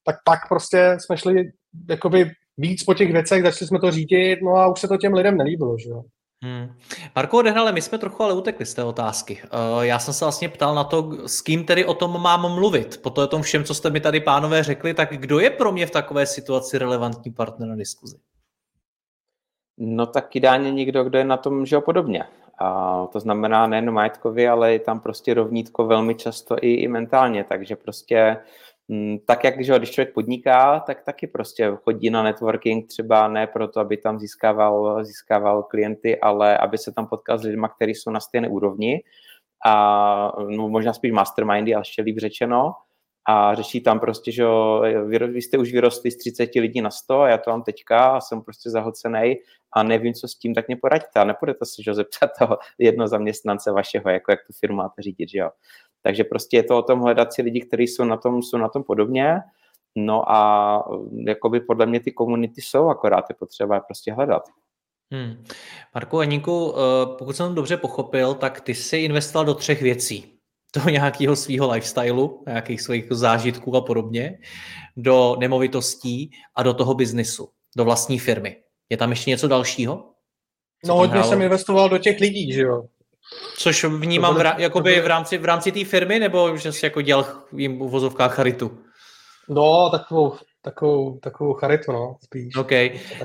[0.05, 1.43] tak pak prostě jsme šli
[1.89, 5.13] jakoby víc po těch věcech, začali jsme to řídit, no a už se to těm
[5.13, 6.03] lidem nelíbilo, že jo.
[6.43, 6.75] Hmm.
[7.15, 9.41] Marko Odehnale, my jsme trochu ale utekli z té otázky.
[9.43, 13.01] Uh, já jsem se vlastně ptal na to, s kým tedy o tom mám mluvit.
[13.01, 15.91] Po tom všem, co jste mi tady pánové řekli, tak kdo je pro mě v
[15.91, 18.17] takové situaci relevantní partner na diskuzi?
[19.77, 22.23] No tak ideálně někdo, kdo je na tom, že podobně.
[22.60, 27.43] A to znamená nejen majetkově, ale je tam prostě rovnítko velmi často i, i mentálně,
[27.43, 28.38] takže prostě
[29.26, 33.98] tak jak když člověk podniká, tak taky prostě chodí na networking třeba ne proto, aby
[33.98, 38.50] tam získával, získával klienty, ale aby se tam potkal s lidmi, kteří jsou na stejné
[38.50, 39.04] úrovni
[39.65, 42.74] a no, možná spíš mastermindy, ale ještě líp řečeno
[43.28, 44.43] a řeší tam prostě, že
[45.06, 48.00] vy, vy jste už vyrostli z 30 lidí na 100 a já to mám teďka
[48.00, 49.36] a jsem prostě zahlcený
[49.76, 53.08] a nevím, co s tím, tak mě poraďte a nepůjdete se že zeptat toho jedno
[53.08, 55.50] zaměstnance vašeho, jako jak tu firmu máte řídit, že jo.
[56.03, 58.69] Takže prostě je to o tom hledat si lidi, kteří jsou na tom, jsou na
[58.69, 59.35] tom podobně.
[59.95, 60.83] No a
[61.27, 64.43] jakoby podle mě ty komunity jsou, akorát je potřeba je prostě hledat.
[65.11, 65.43] Hmm.
[65.95, 70.29] Marku Aníku, eh, pokud jsem dobře pochopil, tak ty jsi investoval do třech věcí.
[70.75, 74.39] Do nějakého svého lifestylu, nějakých svých zážitků a podobně,
[74.97, 78.57] do nemovitostí a do toho biznisu, do vlastní firmy.
[78.89, 80.09] Je tam ještě něco dalšího?
[80.85, 82.83] No hodně jsem investoval do těch lidí, že jo.
[83.58, 87.26] Což vnímám v, jakoby v rámci, v rámci té firmy, nebo že jsi jako dělal
[87.56, 88.78] jim v vozovkách charitu?
[89.50, 92.56] No, takovou, takovou, takovou charitu, no, spíš.
[92.56, 92.72] OK.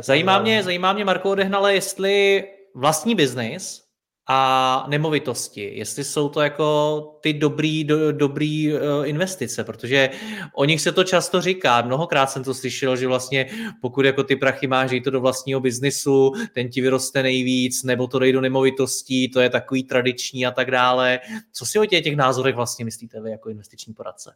[0.02, 2.44] Zajímá mě, zajímá mě, Marko Odehnale, jestli
[2.74, 3.87] vlastní biznis
[4.30, 10.10] a nemovitosti, jestli jsou to jako ty dobrý, do, dobrý uh, investice, protože
[10.54, 13.46] o nich se to často říká, mnohokrát jsem to slyšel, že vlastně
[13.80, 18.18] pokud jako ty prachy máš, to do vlastního biznisu, ten ti vyroste nejvíc, nebo to
[18.18, 21.20] dej do nemovitostí, to je takový tradiční a tak dále.
[21.52, 24.34] Co si o těch, těch názorech vlastně myslíte vy jako investiční poradce?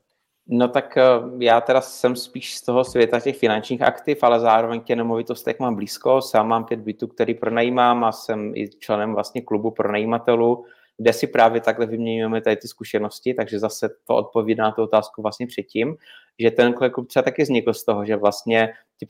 [0.49, 1.03] No tak eh,
[1.39, 5.75] já teda jsem spíš z toho světa těch finančních aktiv, ale zároveň k nemovitostech mám
[5.75, 6.23] blízko.
[6.23, 10.65] Sám mám pět bytů, který pronajímám a jsem i členem vlastně klubu pronajímatelů,
[10.99, 15.23] kde si právě takhle vyměňujeme tady ty zkušenosti, takže zase to odpovídá na tu otázku
[15.23, 15.97] vlastně předtím,
[16.39, 19.07] že ten klub třeba taky vznikl z toho, že vlastně ti,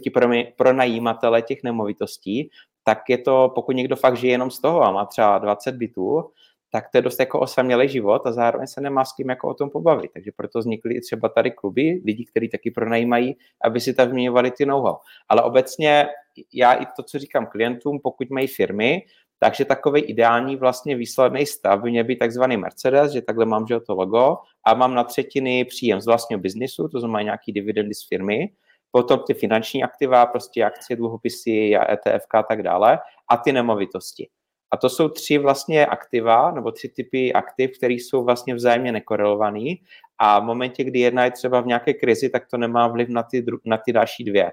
[0.00, 0.10] ti
[0.56, 2.50] pronajímatele těch nemovitostí,
[2.84, 6.30] tak je to, pokud někdo fakt žije jenom z toho a má třeba 20 bytů,
[6.72, 9.54] tak to je dost jako osamělý život a zároveň se nemá s kým jako o
[9.54, 10.10] tom pobavit.
[10.12, 14.50] Takže proto vznikly i třeba tady kluby, lidi, kteří taky pronajímají, aby si tam vyměňovali
[14.50, 14.96] ty know-how.
[15.28, 16.06] Ale obecně
[16.54, 19.02] já i to, co říkám klientům, pokud mají firmy,
[19.38, 23.80] takže takový ideální vlastně výsledný stav by měl být takzvaný Mercedes, že takhle mám že
[23.80, 28.08] to logo a mám na třetiny příjem z vlastního biznisu, to znamená nějaký dividendy z
[28.08, 28.52] firmy,
[28.90, 32.98] potom ty finanční aktiva, prostě akcie, dluhopisy, ETF a tak dále
[33.30, 34.28] a ty nemovitosti.
[34.72, 39.74] A to jsou tři vlastně aktiva, nebo tři typy aktiv, které jsou vlastně vzájemně nekorelované.
[40.18, 43.22] A v momentě, kdy jedna je třeba v nějaké krizi, tak to nemá vliv na
[43.22, 44.52] ty, na ty další dvě.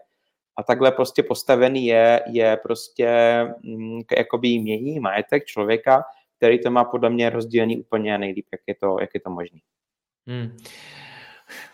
[0.58, 3.10] A takhle prostě postavený je, je prostě
[3.64, 6.04] mm, jakoby mění majetek člověka,
[6.38, 9.60] který to má podle mě rozdělený úplně nejlíp, jak je to, jak je to možné.
[10.28, 10.58] Hmm.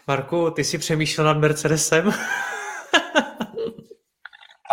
[0.08, 2.12] Marku, ty jsi přemýšlel nad Mercedesem?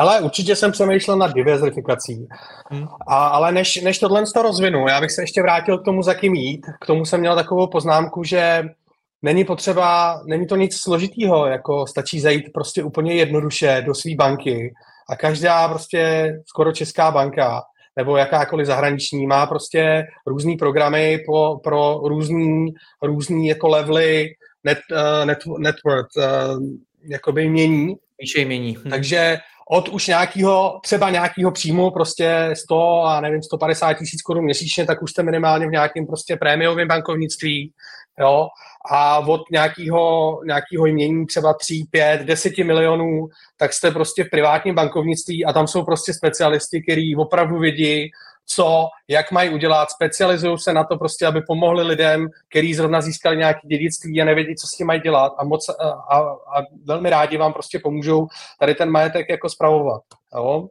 [0.01, 2.29] Ale určitě jsem přemýšlel nad diverzifikací.
[2.71, 2.87] Hmm.
[3.07, 6.15] A, ale než, než tohle to rozvinu, já bych se ještě vrátil k tomu, za
[6.15, 6.67] kým jít.
[6.81, 8.65] K tomu jsem měl takovou poznámku, že
[9.23, 14.75] není potřeba, není to nic složitýho, jako stačí zajít prostě úplně jednoduše do své banky
[15.11, 17.63] a každá prostě skoro česká banka
[17.97, 24.29] nebo jakákoliv zahraniční má prostě různý programy po, pro různý, různý jako levely
[24.65, 26.63] net, uh, net, net worth, uh,
[27.05, 27.95] jakoby mění.
[28.21, 28.77] Výše mění.
[28.77, 28.91] Hmm.
[28.91, 29.39] Takže
[29.73, 35.03] od už nějakého, třeba nějakého příjmu prostě 100 a nevím, 150 tisíc korun měsíčně, tak
[35.03, 37.73] už jste minimálně v nějakém prostě prémiovém bankovnictví,
[38.21, 38.49] jo,
[38.91, 44.75] a od nějakého, nějakého jmění třeba 3, 5, 10 milionů, tak jste prostě v privátním
[44.75, 48.11] bankovnictví a tam jsou prostě specialisti, kteří opravdu vidí,
[48.47, 53.37] co, jak mají udělat, specializují se na to prostě, aby pomohli lidem, kteří zrovna získali
[53.37, 57.11] nějaké dědictví a nevědí, co s tím mají dělat a, moc, a, a, a velmi
[57.11, 58.27] rádi vám prostě pomůžou
[58.61, 60.03] tady ten majetek jako spravovat.
[60.35, 60.69] Jo?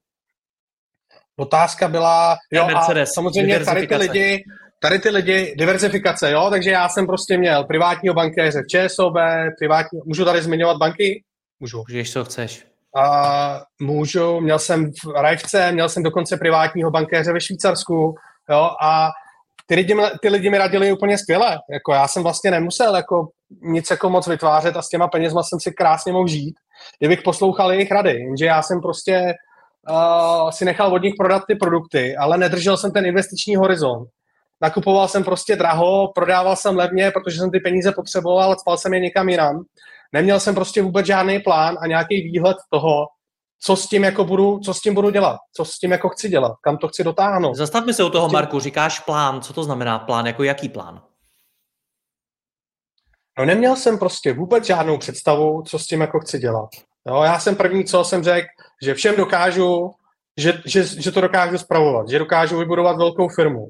[1.38, 4.44] Otázka byla, jo, a samozřejmě tady ty lidi,
[4.82, 9.14] tady ty lidi, diverzifikace, jo, takže já jsem prostě měl privátního bankéře v ČSOB,
[9.60, 11.24] privátní, můžu tady zmiňovat banky?
[11.60, 11.84] Můžu.
[11.90, 12.69] Můžeš, co chceš.
[12.96, 18.16] A můžu, měl jsem v Rajvce, měl jsem dokonce privátního bankéře ve Švýcarsku,
[18.50, 19.10] jo, a
[19.66, 21.58] ty lidi, ty lidi mi radili úplně skvěle.
[21.74, 23.28] Jako já jsem vlastně nemusel jako
[23.62, 26.56] nic jako moc vytvářet a s těma penězma jsem si krásně mohl žít,
[27.00, 28.12] kdybych poslouchal jejich rady.
[28.12, 29.34] Jenže já jsem prostě
[29.90, 34.10] uh, si nechal od nich prodat ty produkty, ale nedržel jsem ten investiční horizont.
[34.62, 39.00] Nakupoval jsem prostě draho, prodával jsem levně, protože jsem ty peníze potřeboval, spal jsem je
[39.00, 39.64] někam jinam
[40.12, 43.06] neměl jsem prostě vůbec žádný plán a nějaký výhled toho,
[43.62, 46.30] co s tím jako budu, co s tím budu dělat, co s tím jako chci
[46.30, 47.56] dělat, kam to chci dotáhnout.
[47.56, 48.34] Zastavme se u toho, tím...
[48.34, 51.02] Marku, říkáš plán, co to znamená plán, jako jaký plán?
[53.40, 56.70] No neměl jsem prostě vůbec žádnou představu, co s tím jako chci dělat.
[57.08, 58.48] Jo, já jsem první, co jsem řekl,
[58.84, 59.92] že všem dokážu,
[60.38, 63.68] že, že, že to dokážu spravovat, že dokážu vybudovat velkou firmu.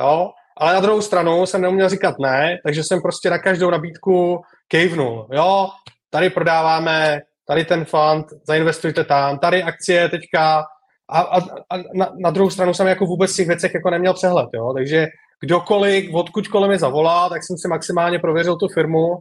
[0.00, 0.30] Jo?
[0.56, 5.26] Ale na druhou stranu jsem neuměl říkat ne, takže jsem prostě na každou nabídku kejvnul.
[5.32, 5.68] Jo,
[6.10, 10.64] tady prodáváme, tady ten fund, zainvestujte tam, tady akcie teďka.
[11.08, 11.38] A, a,
[11.70, 15.06] a na, na druhou stranu jsem jako vůbec těch věcech jako neměl přehled, jo, takže
[15.40, 19.18] kdokoliv, odkudkoliv mi zavolá, tak jsem si maximálně prověřil tu firmu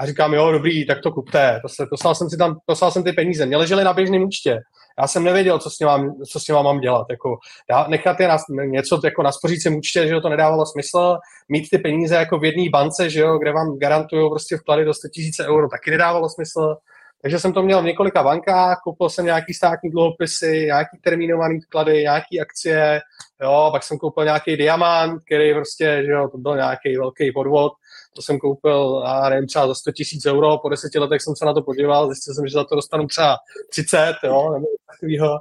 [0.00, 1.60] a říkám, jo, dobrý, tak to kupte.
[1.62, 3.46] To se, poslal jsem si tam, poslal jsem ty peníze.
[3.46, 4.60] Mě ležely na běžném účtě.
[5.00, 7.06] Já jsem nevěděl, co s mám, co s ním mám dělat.
[7.10, 7.38] Jako,
[7.70, 11.18] já, nechat je na, něco jako na spořícím účtě, že to nedávalo smysl.
[11.48, 14.94] Mít ty peníze jako v jedné bance, že jo, kde vám garantují prostě vklady do
[14.94, 15.08] 100
[15.38, 16.76] 000 euro, taky nedávalo smysl.
[17.22, 22.02] Takže jsem to měl v několika bankách, koupil jsem nějaký státní dluhopisy, nějaký termínovaný vklady,
[22.02, 23.00] nějaký akcie,
[23.42, 27.72] jo, pak jsem koupil nějaký diamant, který prostě, že jo, to byl nějaký velký podvod,
[28.14, 31.44] to jsem koupil, a nevím, třeba za 100 tisíc euro, po deseti letech jsem se
[31.44, 33.36] na to podíval, zjistil jsem, že za to dostanu třeba
[33.70, 35.38] 30, jo, nebo takovýho.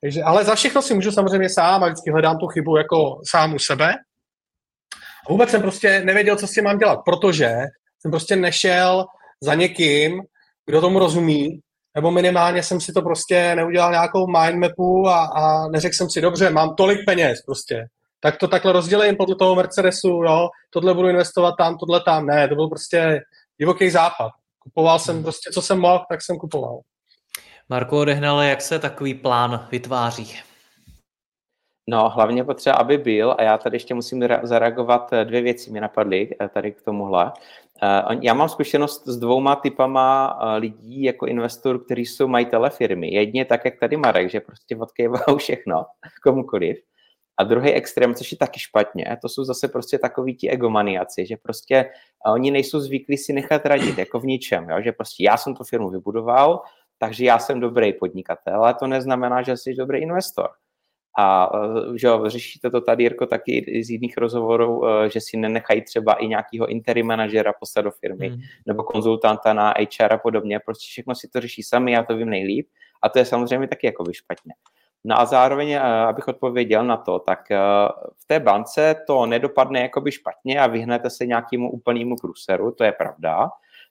[0.00, 3.54] Takže, ale za všechno si můžu samozřejmě sám a vždycky hledám tu chybu jako sám
[3.54, 3.94] u sebe.
[5.28, 7.56] A vůbec jsem prostě nevěděl, co s tím mám dělat, protože
[8.00, 9.04] jsem prostě nešel
[9.42, 10.22] za někým,
[10.66, 11.60] kdo tomu rozumí,
[11.94, 16.20] nebo minimálně jsem si to prostě neudělal nějakou mind mapu a, a neřekl jsem si,
[16.20, 17.84] dobře, mám tolik peněz prostě,
[18.20, 22.48] tak to takhle rozdělím podle toho Mercedesu, jo, tohle budu investovat tam, tohle tam, ne,
[22.48, 23.20] to byl prostě
[23.58, 24.30] divoký západ.
[24.58, 25.22] Kupoval jsem hmm.
[25.22, 26.80] prostě, co jsem mohl, tak jsem kupoval.
[27.68, 30.36] Marko Odehnale, jak se takový plán vytváří?
[31.88, 35.80] No, hlavně potřeba, aby byl, a já tady ještě musím zareagovat, eh, dvě věci mi
[35.80, 37.32] napadly eh, tady k tomuhle.
[37.82, 43.14] Eh, já mám zkušenost s dvouma typama lidí jako investor, kteří jsou majitele firmy.
[43.14, 45.84] Jedně tak, jak tady Marek, že prostě odkejvou všechno
[46.22, 46.78] komukoliv.
[47.40, 51.36] A druhý extrém, což je taky špatně, to jsou zase prostě takový ti egomaniaci, že
[51.36, 51.90] prostě
[52.26, 54.76] oni nejsou zvyklí si nechat radit, jako v ničem, jo?
[54.82, 56.62] že prostě já jsem tu firmu vybudoval,
[56.98, 60.48] takže já jsem dobrý podnikatel, ale to neznamená, že jsi dobrý investor.
[61.18, 61.50] A
[61.96, 66.14] že jo, řešíte to tady, Jirko, taky z jiných rozhovorů, eh, že si nenechají třeba
[66.14, 68.40] i nějakého interim manažera poslat do firmy hmm.
[68.66, 70.60] nebo konzultanta na HR a podobně.
[70.64, 72.68] Prostě všechno si to řeší sami, já to vím nejlíp.
[73.02, 74.52] A to je samozřejmě taky jako by špatně.
[75.04, 77.58] No a zároveň, eh, abych odpověděl na to, tak eh,
[78.18, 82.92] v té bance to nedopadne jakoby špatně a vyhnete se nějakému úplnému průseru, to je
[82.92, 83.48] pravda.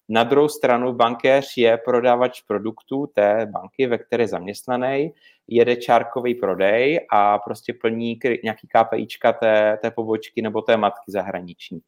[0.09, 5.13] Na druhou stranu bankéř je prodávač produktů té banky, ve které je zaměstnaný,
[5.47, 11.79] jede čárkový prodej a prostě plní nějaký KPIčka té, té pobočky nebo té matky zahraniční.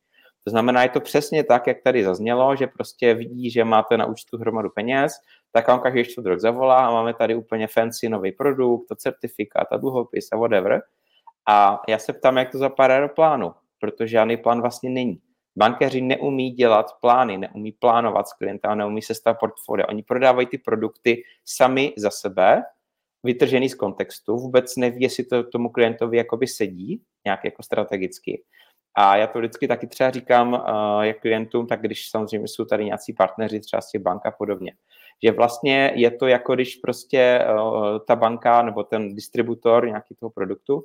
[0.43, 4.05] To znamená, je to přesně tak, jak tady zaznělo, že prostě vidí, že máte na
[4.05, 5.13] účtu hromadu peněz,
[5.52, 9.68] tak vám každý čtvrt rok zavolá a máme tady úplně fancy nový produkt, to certifikát
[9.72, 10.82] a dluhopis a whatever.
[11.50, 15.22] A já se ptám, jak to zapadá do plánu, protože žádný plán vlastně není.
[15.58, 19.90] Bankéři neumí dělat plány, neumí plánovat s klientem, neumí se stav portfolia.
[19.90, 22.64] Oni prodávají ty produkty sami za sebe,
[23.24, 28.44] vytržený z kontextu, vůbec neví, jestli to tomu klientovi jakoby sedí, nějak jako strategicky.
[28.98, 32.86] A já to vždycky taky třeba říkám uh, jak klientům, tak když samozřejmě jsou tady
[32.86, 34.74] nějací partneři, třeba z těch bank a podobně,
[35.23, 40.29] že vlastně je to jako když prostě uh, ta banka nebo ten distributor nějaký toho
[40.29, 40.84] produktu,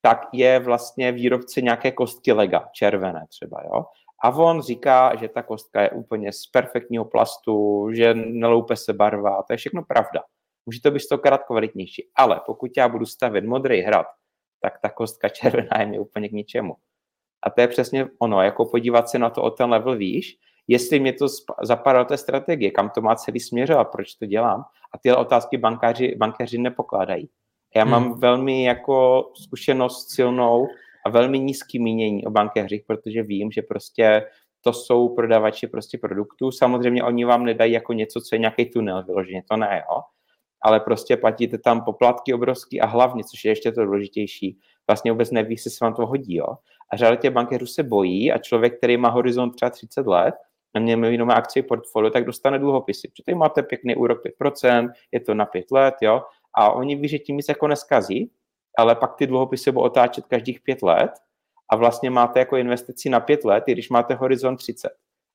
[0.00, 3.84] tak je vlastně výrobce nějaké kostky lega, červené třeba, jo.
[4.24, 9.42] A on říká, že ta kostka je úplně z perfektního plastu, že neloupe se barva,
[9.42, 10.22] to je všechno pravda.
[10.66, 14.06] Může to být stokrát kvalitnější, ale pokud já budu stavět modrý hrad,
[14.62, 16.76] tak ta kostka červená je mi úplně k ničemu.
[17.42, 20.38] A to je přesně ono, jako podívat se na to o ten level výš,
[20.68, 21.26] jestli mě to
[21.62, 24.64] zapadá do té strategie, kam to má celý směřovat, proč to dělám.
[24.94, 27.28] A tyhle otázky bankáři, bankéři nepokládají.
[27.76, 28.20] Já mám hmm.
[28.20, 30.66] velmi jako zkušenost silnou
[31.06, 34.26] a velmi nízký mínění o bankéřích, protože vím, že prostě
[34.60, 36.50] to jsou prodavači prostě produktů.
[36.50, 40.00] Samozřejmě oni vám nedají jako něco, co je nějaký tunel vyloženě, to ne, jo.
[40.62, 45.30] Ale prostě platíte tam poplatky obrovský a hlavně, což je ještě to důležitější, vlastně vůbec
[45.30, 46.46] neví, jestli se vám to hodí, jo.
[46.92, 50.34] A řada těch bankéřů se bojí a člověk, který má horizont třeba 30 let,
[50.78, 53.08] mě jenom akcie portfolio, tak dostane dluhopisy.
[53.08, 56.22] Protože tady máte pěkný úrok 5%, je to na 5 let, jo,
[56.54, 58.30] a oni ví, že tím nic jako neskazí,
[58.78, 61.10] ale pak ty dluhopisy budou otáčet každých pět let
[61.70, 64.88] a vlastně máte jako investici na pět let, i když máte horizont 30.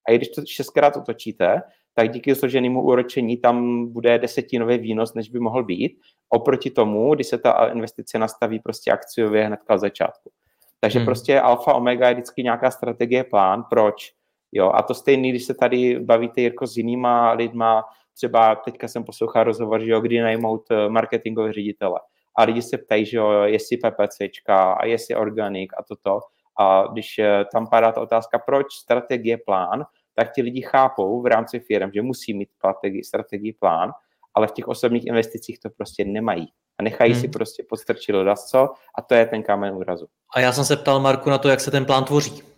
[0.07, 1.61] A i když to šestkrát otočíte,
[1.93, 7.27] tak díky složenému úročení tam bude desetinový výnos, než by mohl být, oproti tomu, když
[7.27, 10.31] se ta investice nastaví prostě akciově hnedka od začátku.
[10.79, 11.05] Takže hmm.
[11.05, 14.13] prostě alfa omega je vždycky nějaká strategie, plán, proč.
[14.55, 19.03] Jo, a to stejný, když se tady bavíte Jirko s jinýma lidma, třeba teďka jsem
[19.03, 21.99] poslouchal rozhovor, že jo, kdy najmout eh, marketingové ředitele.
[22.37, 26.19] A lidi se ptají, že jo, jestli PPCčka a jestli organik a toto.
[26.59, 29.83] A když eh, tam padá ta otázka, proč strategie plán,
[30.15, 33.91] tak ti lidi chápou v rámci firm, že musí mít strategii, strategii plán,
[34.33, 36.47] ale v těch osobních investicích to prostě nemají.
[36.79, 37.21] A nechají hmm.
[37.21, 38.15] si prostě podstrčit
[38.49, 40.07] co a to je ten kámen úrazu.
[40.35, 42.52] A já jsem se ptal Marku na to, jak se ten plán tvoří.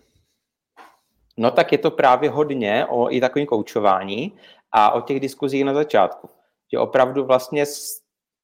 [1.38, 4.34] No tak je to právě hodně o i takovém koučování
[4.72, 6.30] a o těch diskuzích na začátku.
[6.72, 7.64] Že opravdu vlastně,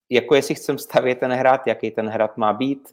[0.10, 2.90] jako jestli chcem stavět ten hrad, jaký ten hrad má být,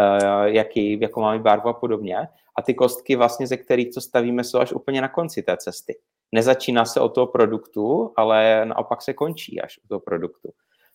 [0.00, 2.28] uh, jaký, jako má mít barvu a podobně.
[2.58, 5.98] A ty kostky vlastně, ze kterých to stavíme, jsou až úplně na konci té cesty.
[6.32, 10.48] Nezačíná se od toho produktu, ale naopak se končí až od toho produktu.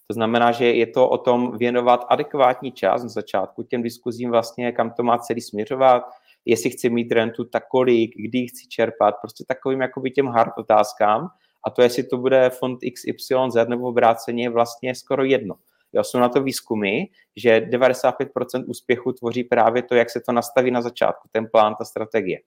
[0.08, 4.72] To znamená, že je to o tom věnovat adekvátní čas na začátku těm diskuzím vlastně,
[4.72, 6.04] kam to má celý směřovat,
[6.46, 11.28] jestli chci mít rentu, tak kolik, kdy chci čerpat, prostě takovým jakoby těm hard otázkám,
[11.68, 15.56] a to, jestli to bude fond XYZ nebo obráceně, je vlastně skoro jedno.
[15.94, 20.72] Jo, jsou na to výzkumy, že 95% úspěchu tvoří právě to, jak se to nastaví
[20.72, 22.40] na začátku, ten plán, ta strategie.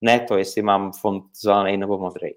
[0.00, 2.30] Ne to, jestli mám fond zelený nebo modrý.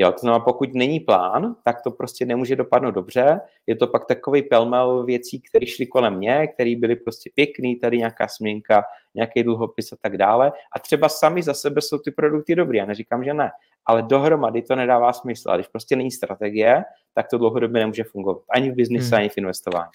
[0.00, 3.40] Jo, to znamená, pokud není plán, tak to prostě nemůže dopadnout dobře.
[3.66, 7.98] Je to pak takový pelmel věcí, které šly kolem mě, které byly prostě pěkný, tady
[7.98, 8.84] nějaká směnka,
[9.14, 10.52] nějaký dluhopis a tak dále.
[10.76, 13.50] A třeba sami za sebe jsou ty produkty dobrý, já neříkám, že ne.
[13.86, 15.50] Ale dohromady to nedává smysl.
[15.50, 16.84] A když prostě není strategie,
[17.14, 18.42] tak to dlouhodobě nemůže fungovat.
[18.50, 19.20] Ani v biznise, hmm.
[19.20, 19.90] ani v investování.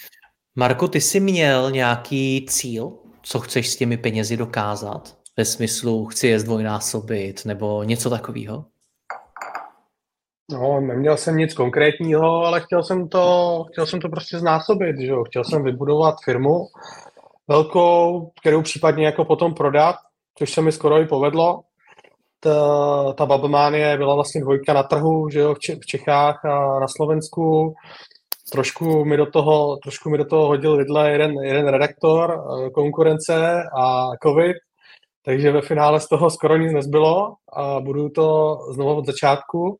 [0.56, 5.18] Marko, ty jsi měl nějaký cíl, co chceš s těmi penězi dokázat?
[5.38, 8.66] Ve smyslu, chci je zdvojnásobit nebo něco takového?
[10.54, 15.08] No, neměl jsem nic konkrétního, ale chtěl jsem to, chtěl jsem to prostě znásobit, že
[15.08, 15.24] jo?
[15.24, 16.66] Chtěl jsem vybudovat firmu
[17.48, 19.96] velkou, kterou případně jako potom prodat,
[20.38, 21.62] což se mi skoro i povedlo.
[22.40, 27.74] Ta, ta Babelmánie byla vlastně dvojka na trhu, že jo, v Čechách a na Slovensku.
[28.52, 33.64] Trošku mi do toho, trošku mi do toho hodil vidle jeden, jeden redaktor, eh, konkurence
[33.80, 34.56] a covid,
[35.26, 39.78] takže ve finále z toho skoro nic nezbylo a budu to znovu od začátku.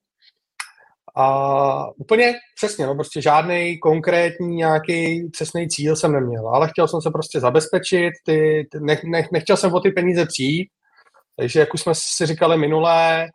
[1.16, 7.02] A úplně přesně, no prostě žádný konkrétní nějaký přesný cíl jsem neměl, ale chtěl jsem
[7.02, 10.70] se prostě zabezpečit, ty, ty nech, nech, nechtěl jsem o ty peníze přijít,
[11.38, 13.28] takže jak už jsme si říkali minulé,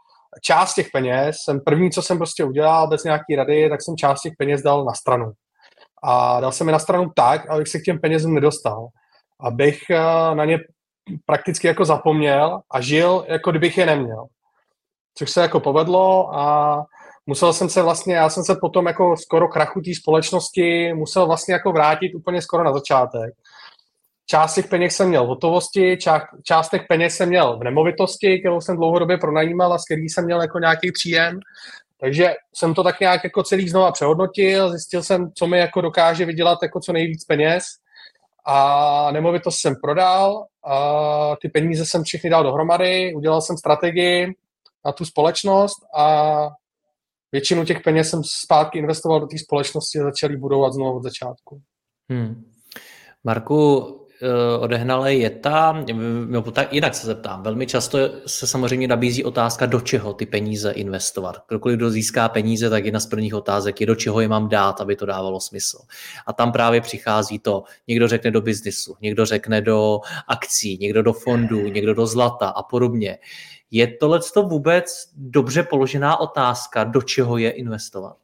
[0.43, 4.21] část těch peněz, jsem první, co jsem prostě udělal bez nějaký rady, tak jsem část
[4.21, 5.33] těch peněz dal na stranu.
[6.03, 8.87] A dal jsem je na stranu tak, abych se k těm penězům nedostal.
[9.41, 10.59] Abych eh, na ně
[11.27, 14.27] prakticky jako zapomněl a žil, jako kdybych je neměl.
[15.15, 16.85] Což se jako povedlo a
[17.29, 21.55] musel jsem se vlastně, já jsem se potom jako skoro krachu té společnosti musel vlastně
[21.55, 23.35] jako vrátit úplně skoro na začátek.
[24.27, 28.39] Část těch peněz jsem měl v hotovosti, část, část těch peněz jsem měl v nemovitosti,
[28.39, 31.41] kterou jsem dlouhodobě pronajímal a s který jsem měl jako nějaký příjem.
[32.01, 36.25] Takže jsem to tak nějak jako celý znova přehodnotil, zjistil jsem, co mi jako dokáže
[36.25, 37.65] vydělat jako co nejvíc peněz
[38.47, 44.35] a nemovitost jsem prodal a ty peníze jsem všechny dal dohromady, udělal jsem strategii
[44.85, 46.49] na tu společnost a
[47.33, 51.61] většinu těch peněz jsem zpátky investoval do té společnosti a začal budovat znovu od začátku.
[52.11, 52.45] Hmm.
[53.25, 55.85] Marku, eh, odehnale je ta,
[56.27, 60.71] no, tak jinak se zeptám, velmi často se samozřejmě nabízí otázka, do čeho ty peníze
[60.71, 61.43] investovat.
[61.49, 64.81] Kdokoliv kdo získá peníze, tak jedna z prvních otázek je, do čeho je mám dát,
[64.81, 65.79] aby to dávalo smysl.
[66.27, 71.13] A tam právě přichází to, někdo řekne do biznisu, někdo řekne do akcí, někdo do
[71.13, 73.19] fondů, někdo do zlata a podobně.
[73.71, 78.17] Je tohle vůbec dobře položená otázka, do čeho je investovat?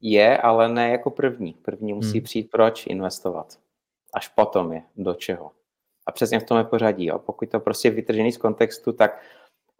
[0.00, 1.52] Je, ale ne jako první.
[1.52, 2.22] První musí hmm.
[2.22, 3.58] přijít, proč investovat.
[4.14, 5.50] Až potom je, do čeho.
[6.06, 7.06] A přesně v tom je pořadí.
[7.06, 7.18] Jo.
[7.18, 9.22] Pokud to prostě je vytržený z kontextu, tak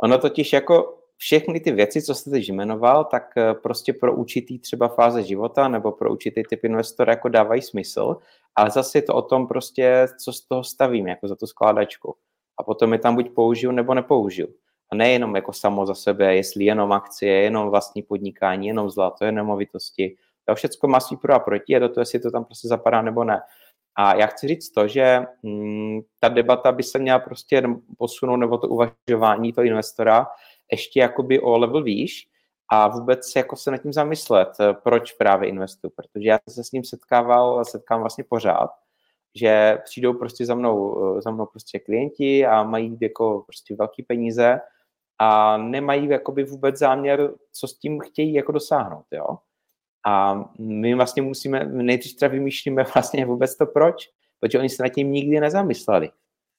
[0.02, 4.58] ono totiž jako všechny ty věci, co jste teď jmenoval, tak eh, prostě pro určitý
[4.58, 8.16] třeba fáze života nebo pro určitý typ investora jako dávají smysl,
[8.54, 12.16] ale zase je to o tom prostě, co z toho stavím, jako za tu skládačku.
[12.58, 14.48] A potom je tam buď použiju, nebo nepoužiju.
[14.92, 19.46] A nejenom jako samo za sebe, jestli jenom akcie, jenom vlastní podnikání, jenom zlato, jenom
[19.46, 20.16] movitosti.
[20.44, 23.02] To všechno má svý pro a proti a do toho, jestli to tam prostě zapadá
[23.02, 23.40] nebo ne.
[23.98, 27.62] A já chci říct to, že hm, ta debata by se měla prostě
[27.98, 30.26] posunout, nebo to uvažování toho investora
[30.72, 32.28] ještě jakoby o level výš
[32.72, 34.48] a vůbec jako se nad tím zamyslet,
[34.82, 38.70] proč právě investuju, protože já se s ním setkával, setkám vlastně pořád,
[39.34, 44.60] že přijdou prostě za mnou, za mnou prostě klienti a mají jako prostě velký peníze
[45.18, 49.38] a nemají jakoby vůbec záměr, co s tím chtějí jako dosáhnout, jo.
[50.06, 54.08] A my vlastně musíme, nejdřív teda vymýšlíme vlastně vůbec to proč,
[54.40, 56.10] protože oni se nad tím nikdy nezamysleli,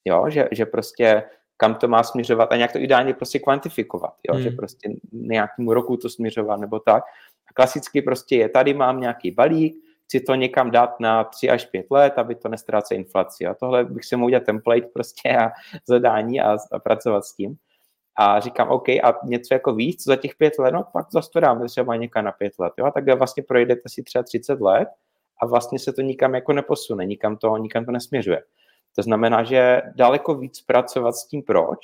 [0.05, 1.23] jo, že, že prostě
[1.57, 4.43] kam to má směřovat a nějak to ideálně prostě kvantifikovat, jo, hmm.
[4.43, 7.03] že prostě nějakému roku to směřovat nebo tak.
[7.49, 11.65] A klasicky prostě je, tady mám nějaký balík, chci to někam dát na 3 až
[11.65, 13.45] 5 let, aby to nestrácel inflaci.
[13.45, 15.51] A tohle bych si mohl udělat template prostě a
[15.87, 17.57] zadání a, a pracovat s tím
[18.19, 21.39] a říkám, OK, a něco jako víc za těch pět let, no pak zase to
[21.39, 24.87] dáme třeba někam na pět let, jo, a tak vlastně projdete si třeba 30 let
[25.41, 28.43] a vlastně se to nikam jako neposune, nikam to, nikam to nesměřuje.
[28.95, 31.79] To znamená, že daleko víc pracovat s tím proč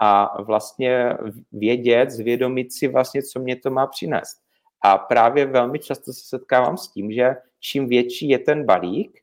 [0.00, 1.16] a vlastně
[1.52, 4.36] vědět, zvědomit si vlastně, co mě to má přinést.
[4.82, 9.20] A právě velmi často se setkávám s tím, že čím větší je ten balík,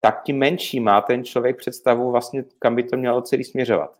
[0.00, 3.96] tak tím menší má ten člověk představu vlastně, kam by to mělo celý směřovat.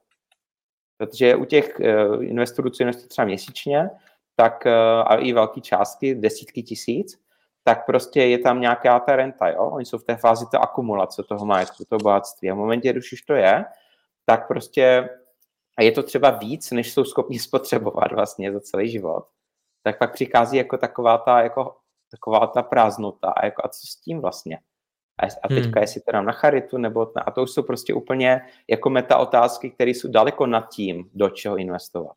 [1.01, 3.91] Protože u těch uh, investorů, co investují třeba měsíčně,
[4.37, 4.73] tak uh,
[5.07, 7.19] a i velké částky, desítky tisíc,
[7.65, 9.71] tak prostě je tam nějaká ta renta, jo?
[9.73, 12.51] Oni jsou v té fázi té akumulace toho majetku, toho bohatství.
[12.51, 13.65] A v momentě, když už to je,
[14.27, 15.09] tak prostě
[15.79, 19.25] a je to třeba víc, než jsou schopni spotřebovat vlastně za celý život,
[19.83, 21.77] tak pak přichází jako taková ta, jako,
[22.11, 24.59] taková ta prázdnota a, jako, a co s tím vlastně?
[25.23, 25.83] A, a teďka, hmm.
[25.83, 29.17] jestli to dám na charitu, nebo na, a to už jsou prostě úplně jako meta
[29.17, 32.17] otázky, které jsou daleko nad tím, do čeho investovat.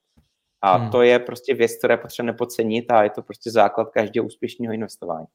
[0.62, 0.92] A hmm.
[0.92, 4.74] to je prostě věc, která je potřeba nepodcenit a je to prostě základ každého úspěšného
[4.74, 5.28] investování.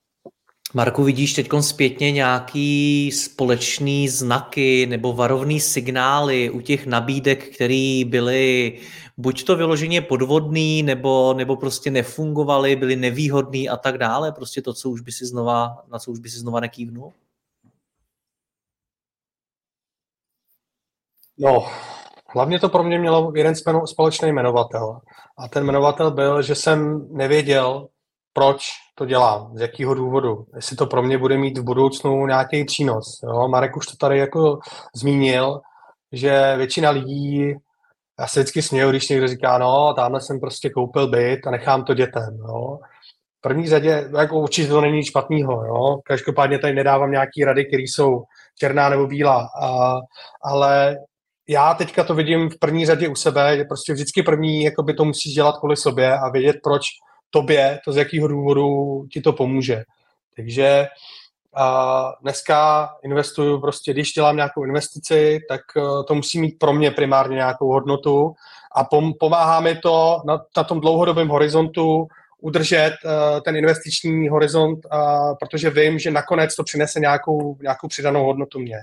[0.74, 8.78] Marku, vidíš teď zpětně nějaký společný znaky nebo varovný signály u těch nabídek, které byly
[9.16, 14.74] buď to vyloženě podvodný, nebo, nebo prostě nefungovaly, byly nevýhodný a tak dále, prostě to,
[14.74, 17.12] co už by si znova, na co už by si znova nekývnul?
[21.38, 21.66] No,
[22.28, 25.00] hlavně to pro mě mělo jeden společný jmenovatel.
[25.38, 27.88] A ten jmenovatel byl, že jsem nevěděl,
[28.32, 28.62] proč
[28.94, 33.20] to dělám, z jakého důvodu, jestli to pro mě bude mít v budoucnu nějaký přínos.
[33.22, 33.48] Jo?
[33.48, 34.58] Marek už to tady jako
[34.94, 35.60] zmínil,
[36.12, 37.54] že většina lidí,
[38.20, 41.84] já se vždycky směju, když někdo říká, no, tamhle jsem prostě koupil byt a nechám
[41.84, 42.38] to dětem.
[42.48, 42.78] Jo?
[43.38, 45.98] V první řadě, jako určitě to není nic špatného, jo?
[46.04, 48.22] každopádně tady nedávám nějaký rady, které jsou
[48.58, 49.94] černá nebo bílá, a,
[50.42, 50.96] ale
[51.48, 55.04] já teďka to vidím v první řadě u sebe, že prostě vždycky první jakoby to
[55.04, 56.82] musíš dělat kvůli sobě a vědět, proč
[57.30, 58.66] tobě to z jakého důvodu
[59.12, 59.84] ti to pomůže.
[60.36, 60.86] Takže
[61.54, 66.90] a dneska investuju prostě, když dělám nějakou investici, tak eh, to musí mít pro mě
[66.90, 68.34] primárně nějakou hodnotu
[68.74, 72.06] a pom- pomáhá mi to na, na tom dlouhodobém horizontu
[72.40, 78.24] udržet uh, ten investiční horizont, uh, protože vím, že nakonec to přinese nějakou, nějakou přidanou
[78.24, 78.76] hodnotu mě.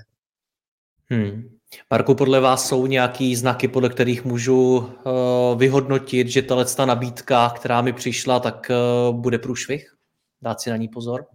[1.10, 1.55] Hmm.
[1.90, 6.42] Marku, podle vás jsou nějaký znaky, podle kterých můžu uh, vyhodnotit, že
[6.76, 9.94] ta nabídka, která mi přišla, tak uh, bude průšvih?
[10.42, 11.26] Dát si na ní pozor?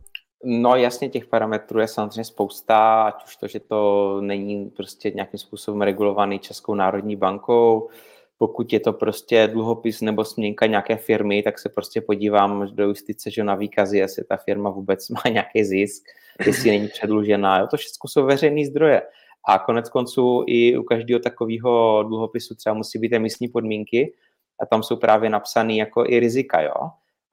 [0.44, 5.40] No jasně, těch parametrů je samozřejmě spousta, ať už to, že to není prostě nějakým
[5.40, 7.90] způsobem regulovaný Českou národní bankou,
[8.38, 13.32] pokud je to prostě dluhopis nebo směnka nějaké firmy, tak se prostě podívám do justice,
[13.32, 16.04] že na výkazy, jestli ta firma vůbec má nějaký zisk,
[16.46, 17.60] jestli není předlužená.
[17.60, 19.02] Jo, to všechno jsou veřejné zdroje.
[19.48, 24.14] A konec konců i u každého takového dluhopisu třeba musí být emisní podmínky
[24.62, 26.90] a tam jsou právě napsané jako i rizika, jo?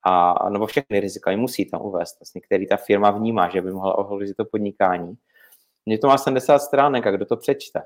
[0.07, 3.99] A, nebo všechny rizika, musí tam uvést, vlastně, který ta firma vnímá, že by mohla
[3.99, 5.15] ohrozit to podnikání.
[5.87, 7.83] Mně to má 70 stránek a kdo to přečte?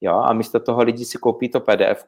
[0.00, 2.04] Jo, a místo toho lidi si koupí to PDF,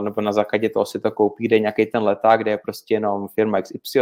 [0.00, 3.28] nebo na základě toho si to koupí, kde nějaký ten leták, kde je prostě jenom
[3.28, 4.00] firma XY,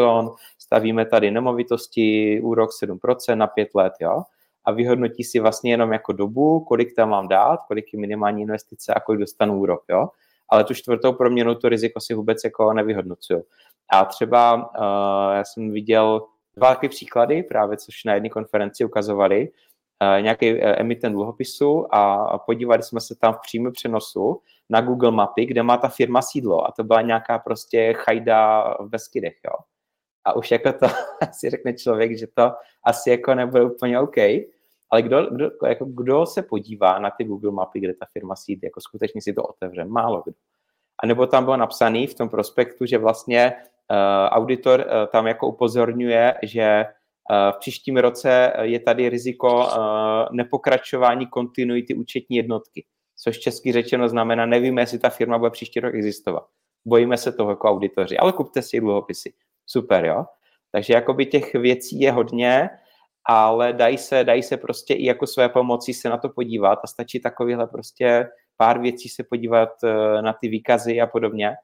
[0.59, 4.23] stavíme tady nemovitosti, úrok 7% na 5 let, jo
[4.65, 8.95] a vyhodnotí si vlastně jenom jako dobu, kolik tam mám dát, kolik je minimální investice
[8.95, 10.09] a kolik dostanu úrok, jo.
[10.49, 13.45] Ale tu čtvrtou proměnu to riziko si vůbec jako nevyhodnocuju.
[13.93, 19.49] A třeba uh, já jsem viděl dva takové příklady, právě což na jedné konferenci ukazovali,
[19.49, 24.41] uh, nějaký uh, emitent dluhopisu a podívali jsme se tam v přímém přenosu
[24.71, 28.89] na Google mapy, kde má ta firma sídlo a to byla nějaká prostě chajda v
[28.89, 29.72] Beskydech, jo
[30.25, 30.87] a už jako to
[31.33, 32.53] si řekne člověk, že to
[32.85, 34.17] asi jako nebude úplně OK,
[34.91, 38.61] ale kdo, kdo, jako kdo se podívá na ty Google mapy, kde ta firma sídlí,
[38.65, 39.85] jako skutečně si to otevře?
[39.85, 40.35] Málo kdo.
[41.03, 43.53] A nebo tam bylo napsaný v tom prospektu, že vlastně
[43.91, 43.97] uh,
[44.29, 46.85] auditor uh, tam jako upozorňuje, že
[47.31, 49.73] uh, v příštím roce je tady riziko uh,
[50.33, 52.85] nepokračování kontinuity účetní jednotky,
[53.17, 56.47] což česky řečeno znamená, nevíme, jestli ta firma bude příští rok existovat.
[56.85, 59.33] Bojíme se toho jako auditoři, ale kupte si dluhopisy
[59.67, 60.25] super, jo.
[60.73, 62.71] Takže jakoby těch věcí je hodně,
[63.25, 66.87] ale dají se, dají se prostě i jako své pomocí se na to podívat a
[66.87, 71.55] stačí takovýhle prostě pár věcí se podívat eh, na ty výkazy a podobně.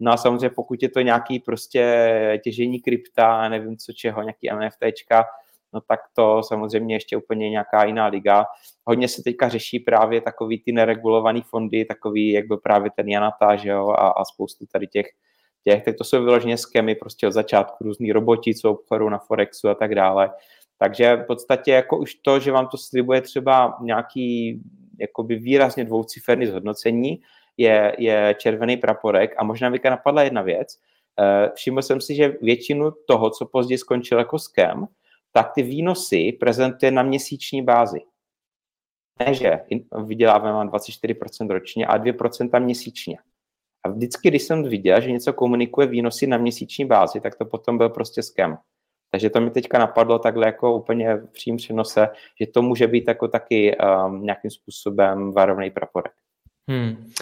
[0.00, 5.24] No a samozřejmě pokud je to nějaký prostě těžení krypta, nevím co čeho, nějaký NFTčka,
[5.72, 8.44] no tak to samozřejmě ještě úplně nějaká jiná liga.
[8.84, 13.56] Hodně se teďka řeší právě takový ty neregulované fondy, takový jak byl právě ten Janata,
[13.56, 15.06] že jo, a, a spoustu tady těch
[15.66, 19.68] těch, tak to jsou vyloženě skemy prostě od začátku, různý roboti, co obchodují na Forexu
[19.68, 20.30] a tak dále.
[20.78, 24.60] Takže v podstatě jako už to, že vám to slibuje třeba nějaký
[25.00, 27.20] jakoby výrazně dvouciferný zhodnocení,
[27.56, 30.78] je, je červený praporek a možná mi napadla jedna věc.
[31.20, 34.86] Eh, všiml jsem si, že většinu toho, co později skončilo jako skem,
[35.32, 38.00] tak ty výnosy prezentuje na měsíční bázi.
[39.18, 39.60] Ne, že
[40.04, 43.18] vyděláváme 24% ročně a 2% měsíčně.
[43.86, 47.78] A vždycky, když jsem viděl, že něco komunikuje výnosy na měsíční bázi, tak to potom
[47.78, 48.58] byl prostě skem.
[49.10, 52.08] Takže to mi teďka napadlo takhle jako úplně v přím přenose,
[52.40, 56.12] že to může být jako taky um, nějakým způsobem varovný praporek.
[56.68, 57.12] Hmm.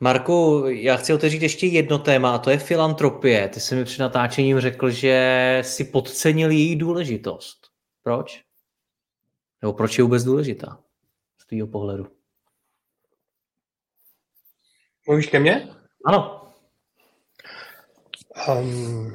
[0.00, 3.48] Marku, já chci otevřít ještě jedno téma, a to je filantropie.
[3.48, 7.58] Ty jsi mi před natáčením řekl, že si podcenil její důležitost.
[8.02, 8.42] Proč?
[9.62, 10.80] Nebo proč je vůbec důležitá
[11.38, 12.06] z tvého pohledu?
[15.06, 15.68] Mluvíš ke mně?
[16.06, 16.52] Ano.
[18.48, 19.14] Um,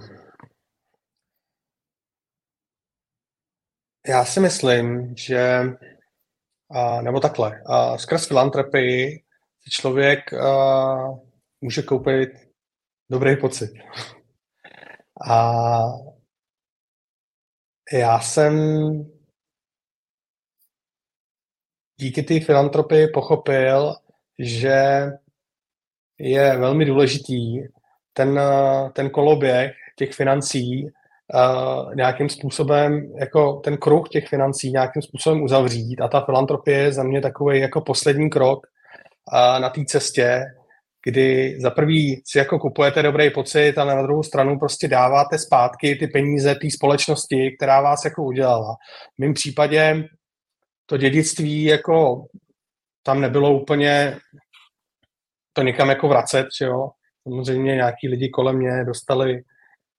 [4.08, 5.62] já si myslím, že,
[6.68, 9.24] uh, nebo takhle, uh, skrz filantropii
[9.64, 11.20] si člověk uh,
[11.62, 12.30] může koupit
[13.10, 13.72] dobrý pocit.
[15.32, 15.52] A
[17.94, 18.54] já jsem
[22.00, 23.96] díky té filantropii pochopil,
[24.40, 25.04] že
[26.24, 27.62] je velmi důležitý
[28.14, 28.40] ten,
[28.94, 36.02] ten koloběh těch financí uh, nějakým způsobem, jako ten kruh těch financí nějakým způsobem uzavřít
[36.02, 38.60] a ta filantropie je za mě takový jako poslední krok
[39.34, 40.42] uh, na té cestě,
[41.06, 45.96] kdy za prvý si jako kupujete dobrý pocit, ale na druhou stranu prostě dáváte zpátky
[45.96, 48.76] ty peníze té společnosti, která vás jako udělala.
[49.16, 50.04] V mém případě
[50.86, 52.26] to dědictví jako
[53.06, 54.18] tam nebylo úplně
[55.54, 56.90] to někam jako vracet, že jo.
[57.24, 59.44] Samozřejmě nějaký lidi kolem mě dostali,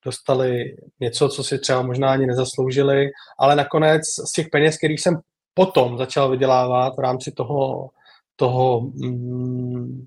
[0.05, 5.21] dostali něco, co si třeba možná ani nezasloužili, ale nakonec z těch peněz, kterých jsem
[5.55, 7.91] potom začal vydělávat v rámci toho,
[8.37, 10.07] toho, mm,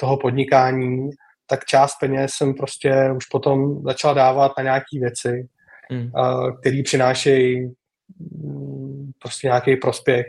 [0.00, 1.10] toho podnikání,
[1.46, 5.48] tak část peněz jsem prostě už potom začal dávat na nějaké věci,
[5.90, 6.10] hmm.
[6.60, 7.72] které přinášejí
[8.18, 10.26] mm, prostě nějaký prospěch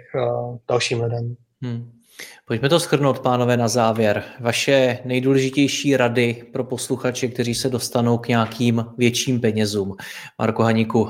[0.70, 1.36] dalším lidem.
[1.62, 2.01] Hmm.
[2.46, 4.24] Pojďme to schrnout, pánové, na závěr.
[4.40, 9.96] Vaše nejdůležitější rady pro posluchače, kteří se dostanou k nějakým větším penězům.
[10.40, 11.10] Marko Haníku,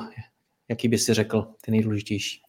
[0.70, 2.41] jaký by si řekl ty nejdůležitější?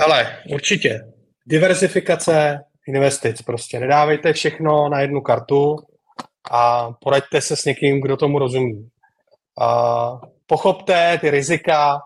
[0.00, 1.12] Ale určitě.
[1.46, 3.42] Diverzifikace investic.
[3.42, 5.76] Prostě nedávejte všechno na jednu kartu
[6.50, 8.88] a poraďte se s někým, kdo tomu rozumí.
[9.60, 10.10] A
[10.46, 12.00] pochopte ty rizika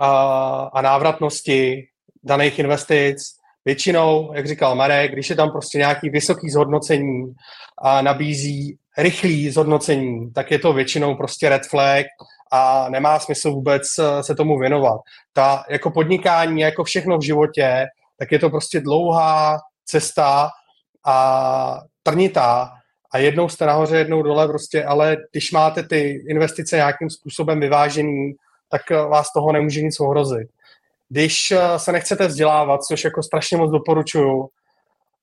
[0.00, 0.10] a,
[0.72, 1.88] a návratnosti
[2.24, 3.18] daných investic,
[3.66, 7.34] Většinou, jak říkal Marek, když je tam prostě nějaký vysoký zhodnocení
[7.78, 12.06] a nabízí rychlý zhodnocení, tak je to většinou prostě red flag
[12.52, 15.00] a nemá smysl vůbec eh, se tomu věnovat.
[15.32, 17.86] Ta jako podnikání, jako všechno v životě,
[18.18, 20.50] tak je to prostě dlouhá cesta
[21.06, 22.70] a trnitá
[23.12, 28.32] a jednou jste nahoře, jednou dole prostě, ale když máte ty investice nějakým způsobem vyvážený,
[28.68, 30.48] tak eh, vás toho nemůže nic ohrozit.
[31.08, 34.48] Když eh, se nechcete vzdělávat, což jako strašně moc doporučuju,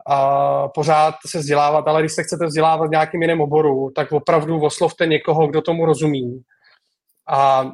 [0.05, 4.61] a pořád se vzdělávat, ale když se chcete vzdělávat v nějakým jiném oboru, tak opravdu
[4.61, 6.41] oslovte někoho, kdo tomu rozumí.
[7.27, 7.71] A,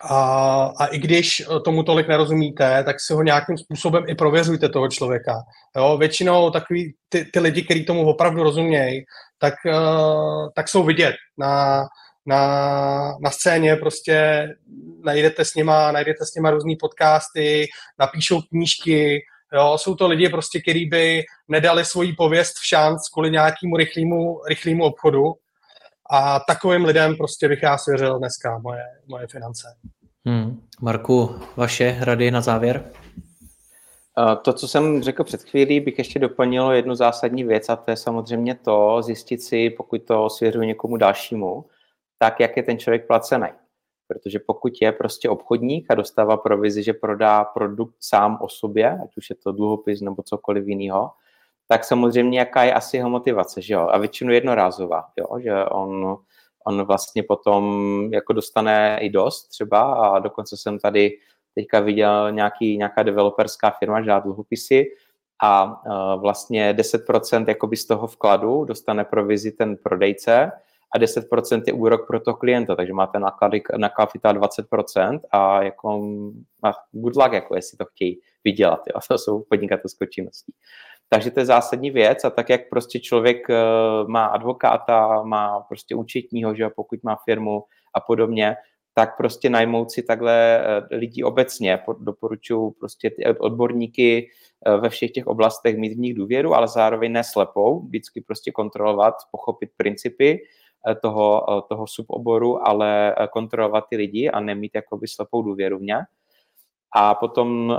[0.00, 4.88] a, a i když tomu tolik nerozumíte, tak si ho nějakým způsobem i prověřujte toho
[4.88, 5.42] člověka.
[5.76, 5.96] Jo?
[5.96, 9.04] Většinou takový ty, ty lidi, kteří tomu opravdu rozumějí,
[9.38, 11.84] tak, uh, tak jsou vidět na,
[12.28, 14.48] na, na scéně, prostě
[15.04, 17.66] najdete s nima, najdete s nima různý podcasty,
[17.98, 19.22] napíšou knížky,
[19.52, 24.40] jo, jsou to lidi prostě, kteří by nedali svoji pověst v šanc kvůli nějakému rychlému,
[24.48, 25.34] rychlému obchodu
[26.10, 29.68] a takovým lidem prostě bych já svěřil dneska moje, moje finance.
[30.26, 30.60] Hmm.
[30.80, 32.92] Marku, vaše rady na závěr?
[34.42, 37.96] To, co jsem řekl před chvílí, bych ještě doplnil jednu zásadní věc a to je
[37.96, 41.64] samozřejmě to zjistit si, pokud to svěřuji někomu dalšímu,
[42.18, 43.48] tak, jak je ten člověk placený.
[44.06, 49.16] Protože pokud je prostě obchodník a dostává provizi, že prodá produkt sám o sobě, ať
[49.16, 51.10] už je to dluhopis nebo cokoliv jiného,
[51.68, 53.88] tak samozřejmě jaká je asi jeho motivace, že jo?
[53.92, 55.40] A většinou jednorázová, jo?
[55.40, 56.16] Že on,
[56.66, 57.62] on vlastně potom
[58.12, 61.18] jako dostane i dost třeba a dokonce jsem tady
[61.54, 64.86] teďka viděl nějaký, nějaká developerská firma, že dá dluhopisy
[65.42, 70.52] a uh, vlastně 10% jakoby z toho vkladu dostane provizi ten prodejce
[70.94, 76.02] a 10% je úrok pro toho klienta, takže máte náklady na kapitál 20% a jako
[76.64, 79.00] a good luck, jako jestli to chtějí vydělat, jo.
[79.08, 80.52] to jsou podnikatelské činnosti.
[81.08, 83.56] Takže to je zásadní věc a tak, jak prostě člověk eh,
[84.06, 87.64] má advokáta, má prostě účetního, že pokud má firmu
[87.94, 88.56] a podobně,
[88.94, 91.78] tak prostě najmout si takhle eh, lidi obecně.
[92.00, 94.30] Doporučuji prostě ty odborníky
[94.66, 99.14] eh, ve všech těch oblastech mít v nich důvěru, ale zároveň neslepou, vždycky prostě kontrolovat,
[99.30, 100.38] pochopit principy
[101.02, 105.82] toho, eh, toho suboboru, ale eh, kontrolovat ty lidi a nemít jakoby slepou důvěru v
[105.82, 105.96] ně.
[106.96, 107.78] A potom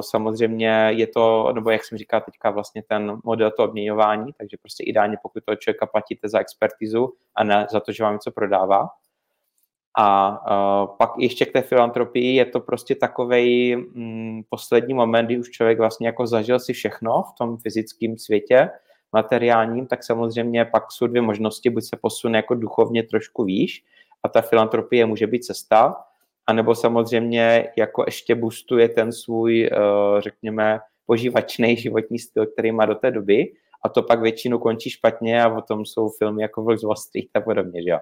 [0.00, 4.84] samozřejmě je to, nebo jak jsem říkal teďka, vlastně ten model to odměňování, takže prostě
[4.84, 8.88] ideálně pokud toho člověka platíte za expertizu a ne za to, že vám něco prodává.
[9.98, 10.30] A
[10.98, 15.78] pak ještě k té filantropii je to prostě takový mm, poslední moment, kdy už člověk
[15.78, 18.70] vlastně jako zažil si všechno v tom fyzickém světě,
[19.12, 23.84] materiálním, tak samozřejmě pak jsou dvě možnosti, buď se posune jako duchovně trošku výš
[24.22, 25.96] a ta filantropie může být cesta,
[26.46, 32.94] anebo samozřejmě jako ještě boostuje ten svůj, eh, řekněme, požívačný životní styl, který má do
[32.94, 33.52] té doby.
[33.84, 36.96] A to pak většinou končí špatně a o tom jsou filmy jako Vlk z Wall
[36.96, 37.98] Street a podobně, že jo.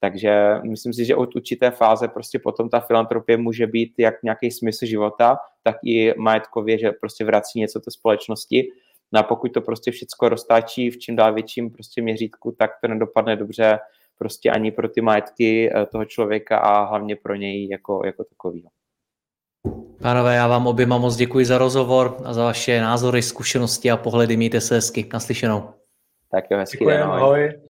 [0.00, 4.50] Takže myslím si, že od určité fáze prostě potom ta filantropie může být jak nějaký
[4.50, 8.68] smysl života, tak i majetkově, že prostě vrací něco té společnosti
[9.12, 12.88] No a pokud to prostě všechno roztáčí v čím dál větším prostě měřítku, tak to
[12.88, 13.78] nedopadne dobře
[14.18, 18.66] prostě ani pro ty majetky eh, toho člověka a hlavně pro něj jako, jako takový.
[20.02, 24.36] Pánové, já vám oběma moc děkuji za rozhovor a za vaše názory, zkušenosti a pohledy.
[24.36, 25.08] Mějte se hezky.
[25.12, 25.70] Naslyšenou.
[26.30, 27.20] Tak jo, hezky Děkujem, den, ahoj.
[27.22, 27.71] ahoj.